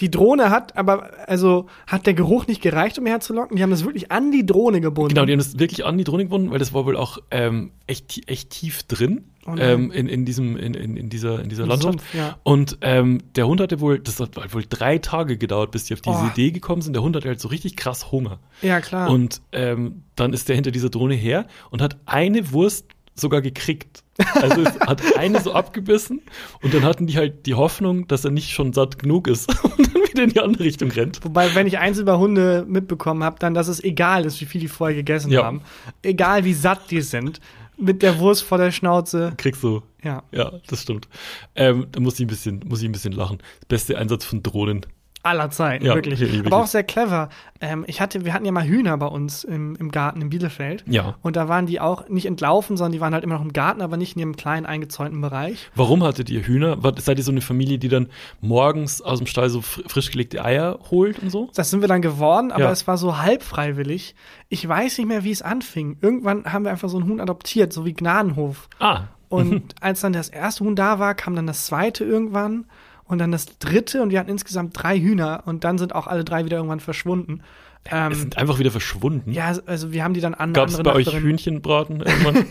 [0.00, 3.56] Die Drohne hat, aber, also, hat der Geruch nicht gereicht, um herzulocken?
[3.56, 5.14] Die haben das wirklich an die Drohne gebunden.
[5.14, 7.72] Genau, die haben das wirklich an die Drohne gebunden, weil das war wohl auch ähm,
[7.86, 11.66] echt, echt tief drin Oh ähm, in, in, diesem, in, in, in dieser, in dieser
[11.66, 11.98] Landschaft.
[11.98, 12.38] Sumpf, ja.
[12.44, 16.00] Und ähm, der Hund hatte wohl, das hat wohl drei Tage gedauert, bis die auf
[16.00, 16.26] diese Oh.
[16.28, 16.92] Idee gekommen sind.
[16.92, 18.38] Der Hund hatte halt so richtig krass Hunger.
[18.62, 19.10] Ja, klar.
[19.10, 24.01] Und ähm, dann ist der hinter dieser Drohne her und hat eine Wurst sogar gekriegt.
[24.34, 26.20] Also es hat eine so abgebissen
[26.62, 29.48] und dann hatten die halt die Hoffnung, dass er nicht schon satt genug ist
[29.78, 31.24] und dann wieder in die andere Richtung rennt.
[31.24, 34.60] Wobei, wenn ich eins über Hunde mitbekommen habe, dann, dass es egal ist, wie viel
[34.60, 35.44] die vorher gegessen Ja.
[35.44, 35.62] haben.
[36.02, 37.40] Egal, wie satt die sind.
[37.78, 39.32] Mit der Wurst vor der Schnauze.
[39.38, 39.82] Kriegst du.
[40.04, 40.22] Ja.
[40.30, 41.08] Ja, das stimmt.
[41.56, 43.38] Ähm, da muss ich ein bisschen, muss ich ein bisschen lachen.
[43.66, 44.84] Beste Einsatz von Drohnen.
[45.24, 46.18] Aller Zeiten, Ja, wirklich.
[46.18, 46.44] wirklich.
[46.46, 47.28] Aber auch sehr clever.
[47.60, 50.82] Ähm, ich hatte, wir hatten ja mal Hühner bei uns im, im Garten in Bielefeld.
[50.88, 51.14] Ja.
[51.22, 53.82] Und da waren die auch nicht entlaufen, sondern die waren halt immer noch im Garten,
[53.82, 55.70] aber nicht in ihrem kleinen eingezäunten Bereich.
[55.76, 56.82] Warum hattet ihr Hühner?
[56.82, 58.08] War, seid ihr so eine Familie, die dann
[58.40, 61.50] morgens aus dem Stall so fr frisch gelegte Eier holt und so?
[61.54, 62.70] Das sind wir dann geworden, aber Ja.
[62.72, 64.14] es war so halb freiwillig.
[64.48, 65.98] Ich weiß nicht mehr, wie es anfing.
[66.00, 68.68] Irgendwann haben wir einfach so einen Huhn adoptiert, so wie Gnadenhof.
[68.80, 69.02] Ah.
[69.28, 72.64] Und als dann das erste Huhn da war, kam dann das zweite irgendwann
[73.12, 76.24] und dann das dritte und wir hatten insgesamt drei Hühner und dann sind auch alle
[76.24, 77.42] drei wieder irgendwann verschwunden.
[77.84, 79.32] Es Ähm, sind einfach wieder verschwunden.
[79.32, 82.44] ja, also wir haben die dann an Gab es bei euch Nachbarin- Hühnchenbraten irgendwann?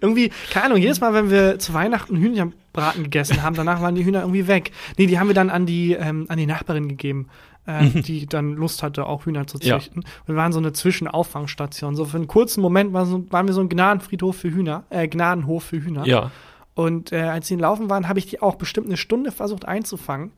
[0.00, 4.04] Irgendwie, keine Ahnung, jedes Mal, wenn wir zu Weihnachten Hühnerbraten gegessen haben, danach waren die
[4.04, 4.70] Hühner irgendwie weg.
[4.96, 7.26] Nee, die haben wir dann an die, ähm, an die Nachbarin gegeben,
[7.66, 9.62] ähm, die dann Lust hatte, auch Hühner zu Mhm.
[9.64, 9.78] Ja.
[9.78, 10.04] züchten.
[10.26, 11.96] Wir waren so eine Zwischenauffangstation.
[11.96, 15.08] So für einen kurzen Moment waren, so, waren wir so ein Gnadenfriedhof für Hühner, äh,
[15.08, 16.06] Gnadenhof für Hühner.
[16.06, 16.30] ja.
[16.74, 19.66] Und äh, als die in Laufen waren, habe ich die auch bestimmt eine Stunde versucht
[19.66, 20.32] einzufangen.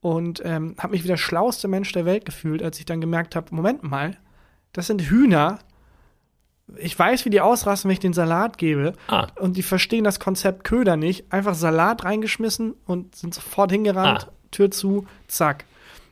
[0.00, 3.34] Und ähm, habe mich wie der schlauste Mensch der Welt gefühlt, als ich dann gemerkt
[3.36, 4.16] habe, Moment mal,
[4.72, 5.58] das sind Hühner.
[6.76, 8.92] Ich weiß, wie die ausrasten, wenn ich den Salat gebe.
[9.08, 9.28] Ah.
[9.40, 11.32] Und die verstehen das Konzept Köder nicht.
[11.32, 14.32] Einfach Salat reingeschmissen und sind sofort hingerannt, Ah.
[14.50, 15.64] Tür zu, zack.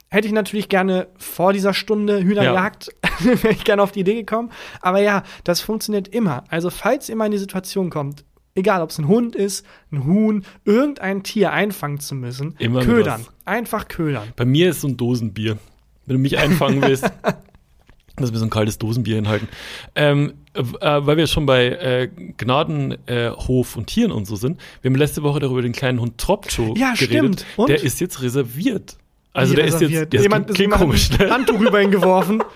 [0.09, 2.91] Hätte ich natürlich gerne vor dieser Stunde Hühnerjagd,
[3.21, 4.51] wäre ich gerne auf die Idee gekommen.
[4.81, 6.45] Aber ja, das funktioniert immer.
[6.49, 8.25] Also, falls ihr mal in die Situation kommt,
[8.57, 13.24] egal ob es ein Hund ist, ein Huhn, irgendein Tier einfangen zu müssen, Immer ködern.
[13.44, 14.32] Einfach ködern.
[14.34, 15.59] Bei mir ist so ein Dosenbier.
[16.07, 17.04] Wenn du mich einfangen willst,
[18.18, 19.48] lass mir so ein kaltes Dosenbier hinhalten.
[19.94, 24.59] Ähm, äh, weil wir schon bei äh, Gnadenhof äh, und Tieren und so sind.
[24.82, 27.07] Wir haben letzte Woche darüber den kleinen Hund Tropcho Ja, geredet.
[27.40, 27.46] stimmt.
[27.57, 27.68] Und?
[27.68, 28.96] Der ist jetzt reserviert.
[29.32, 30.12] Also Wie der ist jetzt, reserviert?
[30.12, 31.30] der ist, jemand, klingt jemand komisch, ne?
[31.30, 32.42] Handtuch über ihn geworfen.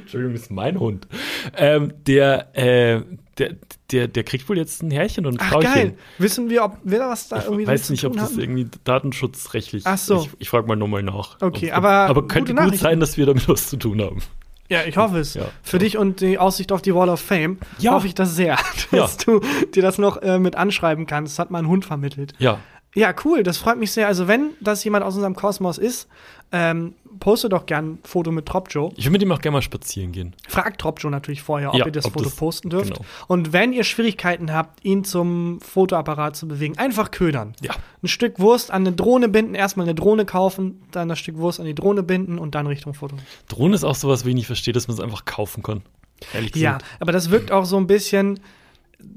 [0.00, 1.06] Entschuldigung, das ist mein Hund.
[1.56, 3.02] Ähm, der, äh,
[3.38, 3.54] der,
[3.92, 5.64] der, der kriegt wohl jetzt ein Herrchen und ein Ach, Frauchen.
[5.74, 5.94] geil.
[6.18, 8.30] Wissen wir, ob wir da was da Ich irgendwie weiß mit zu nicht, ob das
[8.32, 8.40] haben?
[8.40, 10.22] irgendwie datenschutzrechtlich Ach so.
[10.22, 11.36] Ich, ich frage mal nochmal nach.
[11.40, 14.22] Okay, Ob- aber Aber könnte gut sein, dass wir damit was zu tun haben.
[14.68, 15.34] Ja, ich hoffe es.
[15.34, 15.84] Ja, Für ja.
[15.84, 17.92] dich und die Aussicht auf die Wall of Fame Ja.
[17.92, 18.56] hoffe ich das sehr,
[18.90, 19.24] dass Ja.
[19.24, 19.40] du
[19.74, 21.34] dir das noch äh, mit anschreiben kannst.
[21.34, 22.32] Das hat mein Hund vermittelt.
[22.38, 22.58] Ja,
[22.96, 24.06] Ja, cool, das freut mich sehr.
[24.06, 26.08] Also wenn das jemand aus unserem Kosmos ist,
[26.50, 28.92] ähm, poste doch gern ein Foto mit Tropjo.
[28.96, 30.34] ich würde mit ihm auch gerne mal spazieren gehen.
[30.48, 32.94] Fragt Tropjo natürlich vorher, ob Ja, ihr das ob Foto das- posten dürft.
[32.94, 33.04] genau.
[33.26, 37.54] Und wenn ihr Schwierigkeiten habt, ihn zum Fotoapparat zu bewegen, einfach ködern.
[37.62, 37.72] Ja.
[38.02, 41.60] Ein Stück Wurst an eine Drohne binden, erstmal eine Drohne kaufen, dann das Stück Wurst
[41.60, 43.16] an die Drohne binden und dann Richtung Foto.
[43.48, 45.82] Drohne ist auch sowas, wo ich nicht verstehe, dass man es einfach kaufen kann.
[46.32, 46.84] Ehrlich Ja, gesagt.
[47.00, 48.40] aber das wirkt auch so ein bisschen,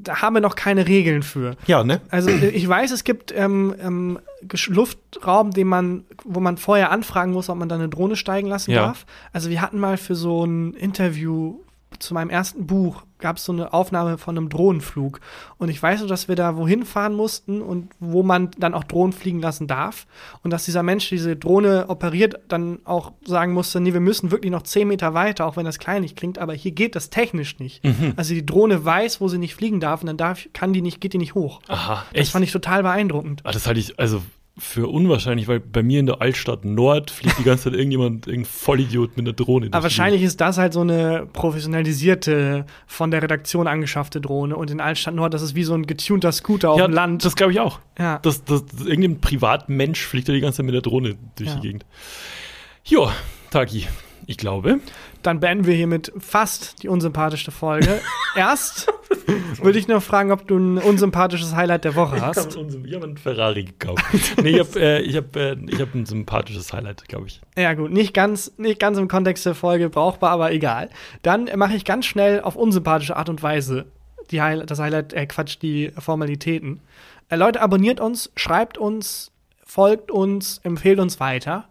[0.02, 1.56] da haben wir noch keine Regeln für.
[1.68, 2.02] Ja, ne?
[2.10, 4.20] Also äh, ich weiß, es gibt ähm, ähm,
[4.68, 8.72] Luftraum, den man, wo man vorher anfragen muss, ob man da eine Drohne steigen lassen
[8.72, 8.88] Ja.
[8.88, 9.06] darf.
[9.34, 11.60] Also wir hatten mal für so ein Interview
[11.98, 15.20] zu meinem ersten Buch gab es so eine Aufnahme von einem Drohnenflug
[15.58, 18.84] und ich weiß so, dass wir da wohin fahren mussten und wo man dann auch
[18.86, 20.06] Drohnen fliegen lassen darf
[20.44, 24.52] und dass dieser Mensch, diese Drohne operiert, dann auch sagen musste, nee, wir müssen wirklich
[24.52, 27.84] noch zehn Meter weiter, auch wenn das kleinlich klingt, aber hier geht das technisch nicht.
[27.84, 28.14] Mhm.
[28.16, 31.02] Also die Drohne weiß, wo sie nicht fliegen darf und dann darf, kann die nicht,
[31.02, 31.62] geht die nicht hoch.
[31.68, 32.32] Aha, Das echt?
[32.32, 33.42] fand ich total beeindruckend.
[33.44, 34.22] Ah, das halte ich also
[34.60, 38.52] für unwahrscheinlich, weil bei mir in der Altstadt Nord fliegt die ganze Zeit irgendjemand, irgendein
[38.52, 39.68] Vollidiot mit einer Drohne.
[39.68, 44.56] durch Aber wahrscheinlich ist das halt so eine professionalisierte, von der Redaktion angeschaffte Drohne.
[44.56, 47.26] Und in Altstadt Nord, das ist wie so ein getunter Scooter auf Ja, dem Land.
[47.26, 47.80] das glaube ich auch.
[47.98, 48.20] ja.
[48.22, 51.56] Das, das, das, irgendein Privatmensch fliegt da die ganze Zeit mit der Drohne durch Ja.
[51.56, 51.86] die Gegend.
[52.86, 53.10] Jo,
[53.52, 53.88] Taki,
[54.26, 54.80] ich glaube.
[55.22, 58.00] Dann beenden wir hiermit fast die unsympathischste Folge.
[58.36, 58.88] Erst
[59.62, 62.58] würde ich noch fragen, ob du ein unsympathisches Highlight der Woche Ich habe hast.
[62.58, 64.04] hab einen Ferrari gekauft.
[64.42, 67.42] nee, ich habe äh, ich hab, äh, ich hab ein sympathisches Highlight, glaube ich.
[67.58, 70.90] Ja, gut, nicht ganz, nicht ganz im Kontext der Folge brauchbar, aber egal.
[71.22, 73.86] Dann mache ich ganz schnell auf unsympathische Art und Weise
[74.32, 76.82] die Highlight, das Highlight, äh, Quatsch, die Formalitäten.
[77.30, 79.32] Äh, Leute, abonniert uns, schreibt uns,
[79.64, 81.68] folgt uns, empfehlt uns weiter.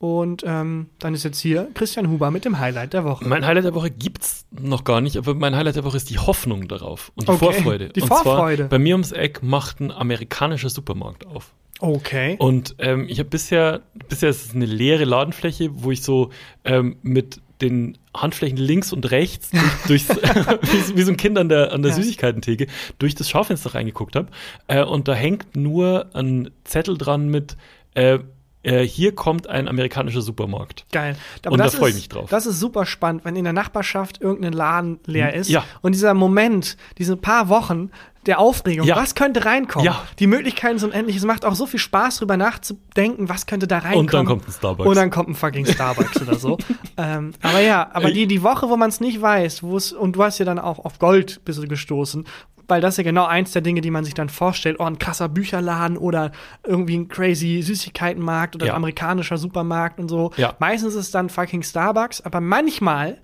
[0.00, 3.26] Und ähm, dann ist jetzt hier Christian Huber mit dem Highlight der Woche.
[3.26, 6.18] Mein Highlight der Woche gibt's noch gar nicht, aber mein Highlight der Woche ist die
[6.18, 7.88] Hoffnung darauf und die Okay, Vorfreude.
[7.88, 8.62] die und Vorfreude.
[8.64, 11.52] Zwar, bei mir ums Eck macht ein amerikanischer Supermarkt auf.
[11.80, 12.36] Okay.
[12.38, 16.30] Und ähm, ich habe bisher, bisher ist es eine leere Ladenfläche, wo ich so
[16.64, 19.50] ähm, mit den Handflächen links und rechts
[19.88, 20.08] durch, durchs,
[20.72, 21.96] wie, so- wie so ein Kind an der, an der Ja.
[21.96, 22.68] Süßigkeitentheke
[23.00, 24.28] durch das Schaufenster reingeguckt habe.
[24.68, 27.56] Äh, und da hängt nur ein Zettel dran mit
[27.94, 28.20] äh,
[28.68, 30.86] äh, hier kommt ein amerikanischer Supermarkt.
[30.92, 31.16] Geil.
[31.46, 32.28] Und da das freu ich mich drauf.
[32.30, 35.48] Das ist super spannend, wenn in der Nachbarschaft irgendein Laden leer ist.
[35.48, 35.64] Ja.
[35.80, 37.90] Und dieser Moment, diese paar Wochen
[38.26, 38.96] der Aufregung, Ja.
[38.96, 39.86] was könnte reinkommen?
[39.86, 40.02] Ja.
[40.18, 41.16] Die Möglichkeiten sind endlich.
[41.16, 44.00] Es macht auch so viel Spaß, drüber nachzudenken, was könnte da reinkommen.
[44.00, 44.88] Und dann kommt ein Starbucks.
[44.88, 46.58] Und dann kommt ein fucking Starbucks oder so.
[47.00, 50.16] Ähm, aber ja, aber die, die Woche, wo man es nicht weiß, wo es, und
[50.16, 52.26] du hast ja dann auch auf Gold bist du gestoßen,
[52.68, 54.76] weil das ist ja genau eins der Dinge, die man sich dann vorstellt.
[54.78, 56.32] Oh, ein krasser Bücherladen oder
[56.64, 58.72] irgendwie ein crazy Süßigkeitenmarkt oder Ja.
[58.72, 60.32] ein amerikanischer Supermarkt und so.
[60.36, 60.54] Ja.
[60.58, 63.18] Meistens ist es dann fucking Starbucks, aber manchmal,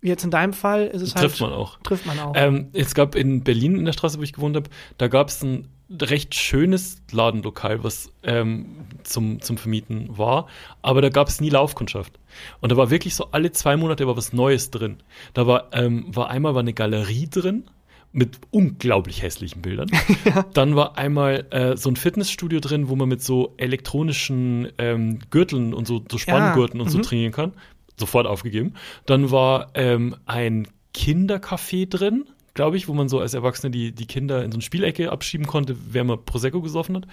[0.00, 1.24] wie jetzt in deinem Fall, ist es halt.
[1.24, 1.78] Trifft man auch.
[1.82, 2.32] Trifft man auch.
[2.36, 5.42] Ähm, es gab in Berlin in der Straße, wo ich gewohnt habe, da gab es
[5.42, 5.68] ein
[6.00, 8.66] recht schönes Ladenlokal, was ähm,
[9.02, 10.46] zum, zum Vermieten war,
[10.82, 12.12] aber da gab es nie Laufkundschaft.
[12.60, 14.98] Und da war wirklich so alle zwei Monate war was Neues drin.
[15.34, 17.64] Da war, ähm, war einmal war eine Galerie drin
[18.12, 19.90] mit unglaublich hässlichen Bildern.
[20.54, 25.74] Dann war einmal äh, so ein Fitnessstudio drin, wo man mit so elektronischen ähm, Gürteln
[25.74, 27.02] und so, so Spanngurten und so mhm.
[27.02, 27.52] trainieren kann.
[27.96, 28.74] Sofort aufgegeben.
[29.06, 34.06] Dann war ähm, ein Kindercafé drin, glaube ich, wo man so als Erwachsene die, die
[34.06, 37.06] Kinder in so eine Spielecke abschieben konnte, wer mal Prosecco gesoffen hat.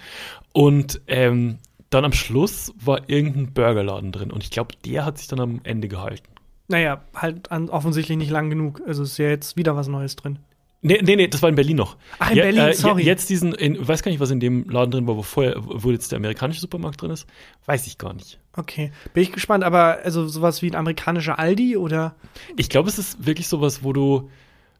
[0.52, 1.58] Und ähm,
[1.90, 4.32] dann am Schluss war irgendein Burgerladen drin.
[4.32, 6.28] Und ich glaube, der hat sich dann am Ende gehalten.
[6.66, 8.82] naja, halt an, offensichtlich nicht lang genug.
[8.86, 10.38] Also ist ja jetzt wieder was Neues drin.
[10.80, 11.96] Nee, nee, nee, das war in Berlin noch.
[12.20, 13.02] Ach, in Berlin, sorry.
[13.02, 15.90] Jetzt diesen, in, weiß gar nicht, was in dem Laden drin war, wo vorher, wo
[15.90, 17.26] jetzt der amerikanische Supermarkt drin ist.
[17.66, 18.38] Weiß ich gar nicht.
[18.54, 18.92] Okay.
[19.12, 22.14] Bin ich gespannt, aber also sowas wie ein amerikanischer Aldi oder.
[22.56, 24.30] Ich glaube, es ist wirklich sowas, wo du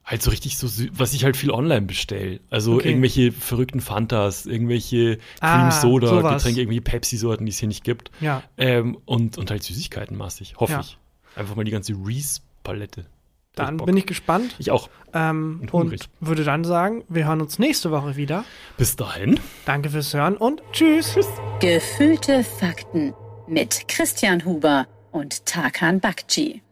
[0.04, 2.40] halt so richtig so, was ich halt viel online bestell.
[2.48, 2.88] Also Okay.
[2.90, 6.36] irgendwelche verrückten Fantas, irgendwelche Ah, Cream Soda, sowas.
[6.36, 8.10] Getränke, irgendwelche Pepsi-Sorten, die es hier nicht gibt.
[8.20, 8.42] Ja.
[8.56, 10.80] Ähm, und, und halt Süßigkeiten massig, hoffe Ja.
[10.80, 10.96] ich.
[11.34, 13.04] Einfach mal die ganze Reese-Palette.
[13.58, 13.86] Dann Bock.
[13.86, 14.54] bin ich gespannt.
[14.58, 14.88] Ich auch.
[15.14, 16.00] Ähm, Und und hungrig.
[16.20, 18.44] würde dann sagen, wir hören uns nächste Woche wieder.
[18.76, 19.38] Bis dahin.
[19.64, 21.16] Danke fürs Hören und tschüss.
[21.60, 23.14] Gefühlte Fakten
[23.46, 26.62] mit Christian Huber und Tarkan Bakci.